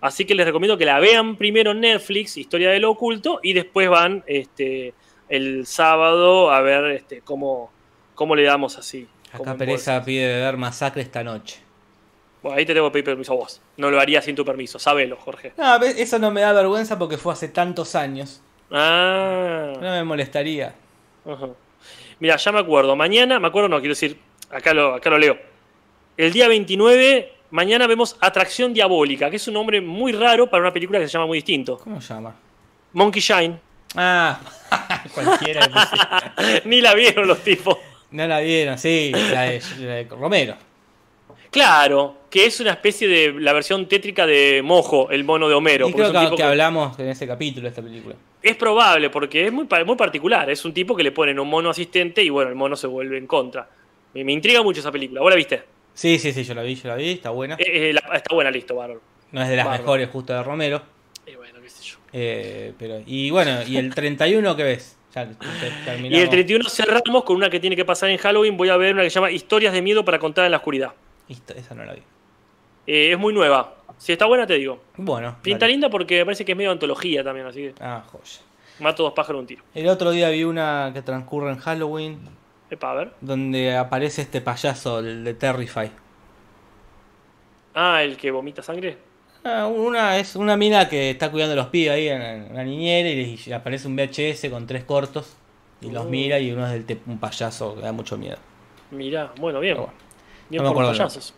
[0.00, 3.52] Así que les recomiendo que la vean primero en Netflix, Historia de lo Oculto, y
[3.52, 4.94] después van este,
[5.28, 7.70] el sábado a ver este, cómo,
[8.14, 9.06] cómo le damos así.
[9.32, 11.60] Acá Pereza pide ver Masacre esta noche.
[12.42, 13.60] Bueno, ahí te tengo que pedir permiso a vos.
[13.76, 15.52] No lo haría sin tu permiso, sabelo, Jorge.
[15.56, 18.42] No, eso no me da vergüenza porque fue hace tantos años.
[18.70, 19.72] Ah.
[19.74, 20.74] No me molestaría.
[21.26, 21.48] Ajá.
[22.18, 22.96] Mira, ya me acuerdo.
[22.96, 24.18] Mañana, me acuerdo, no, quiero decir,
[24.50, 25.38] acá lo, acá lo leo.
[26.16, 30.72] El día 29, mañana vemos Atracción Diabólica, que es un nombre muy raro para una
[30.72, 31.78] película que se llama muy distinto.
[31.78, 32.34] ¿Cómo se llama?
[32.92, 33.58] Monkey Shine.
[33.96, 34.40] Ah,
[35.14, 35.68] cualquiera.
[36.64, 37.76] Ni la vieron los tipos.
[38.10, 40.56] No la vieron, sí, la de, la de Romero.
[41.50, 45.88] Claro, que es una especie de la versión tétrica de Mojo, el mono de Homero.
[45.88, 48.14] Y creo es un que, tipo que que- hablamos en ese capítulo de esta película.
[48.42, 50.48] Es probable, porque es muy particular.
[50.48, 53.18] Es un tipo que le ponen un mono asistente y bueno, el mono se vuelve
[53.18, 53.68] en contra.
[54.14, 55.20] Me, me intriga mucho esa película.
[55.20, 55.62] ¿Vos la viste?
[55.94, 57.56] Sí, sí, sí, yo la vi, yo la vi, está buena.
[57.56, 59.00] Eh, eh, la- está buena, listo, bárbaro.
[59.32, 59.82] No es de las bárbaro.
[59.82, 60.82] mejores justo de Romero.
[61.26, 61.98] Y bueno, qué sé yo.
[62.12, 64.96] eh, pero, y bueno, ¿y el 31 qué ves?
[65.14, 65.28] Ya.
[66.08, 68.56] Y el 31 cerramos con una que tiene que pasar en Halloween.
[68.56, 70.92] Voy a ver una que se llama Historias de miedo para contar en la oscuridad.
[71.28, 72.02] Listo, esa no la vi.
[72.86, 73.74] Eh, es muy nueva.
[73.98, 74.80] Si está buena, te digo.
[74.96, 75.36] Bueno.
[75.42, 75.72] Pinta dale.
[75.72, 78.24] linda porque me parece que es medio antología también, así que Ah, joya.
[78.78, 79.62] mato dos pájaros un tiro.
[79.74, 82.20] El otro día vi una que transcurre en Halloween,
[82.70, 83.12] Epa, a ver.
[83.20, 85.90] donde aparece este payaso, el de Terrify.
[87.74, 88.96] Ah, el que vomita sangre.
[89.44, 93.08] Ah, una es una mina que está cuidando a los pibes ahí en, una niñera
[93.08, 95.36] y le aparece un VHS con tres cortos
[95.80, 96.08] y los Oh.
[96.08, 98.36] mira y uno es del un payaso que da mucho miedo.
[98.90, 99.76] Mirá, bueno, bien.
[99.76, 99.92] Bueno.
[100.50, 101.34] Bien No por los payasos.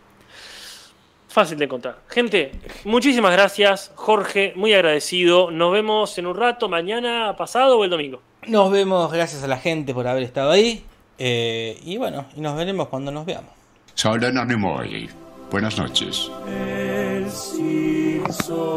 [1.29, 1.99] Fácil de encontrar.
[2.09, 2.51] Gente,
[2.83, 3.91] muchísimas gracias.
[3.95, 5.49] Jorge, muy agradecido.
[5.49, 8.21] Nos vemos en un rato, mañana, pasado o el domingo.
[8.47, 10.83] Nos vemos, gracias a la gente por haber estado ahí.
[11.25, 13.51] Eh, y bueno, y nos veremos cuando nos veamos.
[13.93, 15.09] Solen Anemoi.
[15.49, 16.29] Buenas noches.
[16.45, 18.73] El Simpson.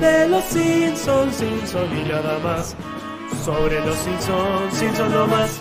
[0.00, 2.76] De los Simpsons, Simpson y nada más.
[3.44, 5.60] Sobre los Simpsons, Simpson no más.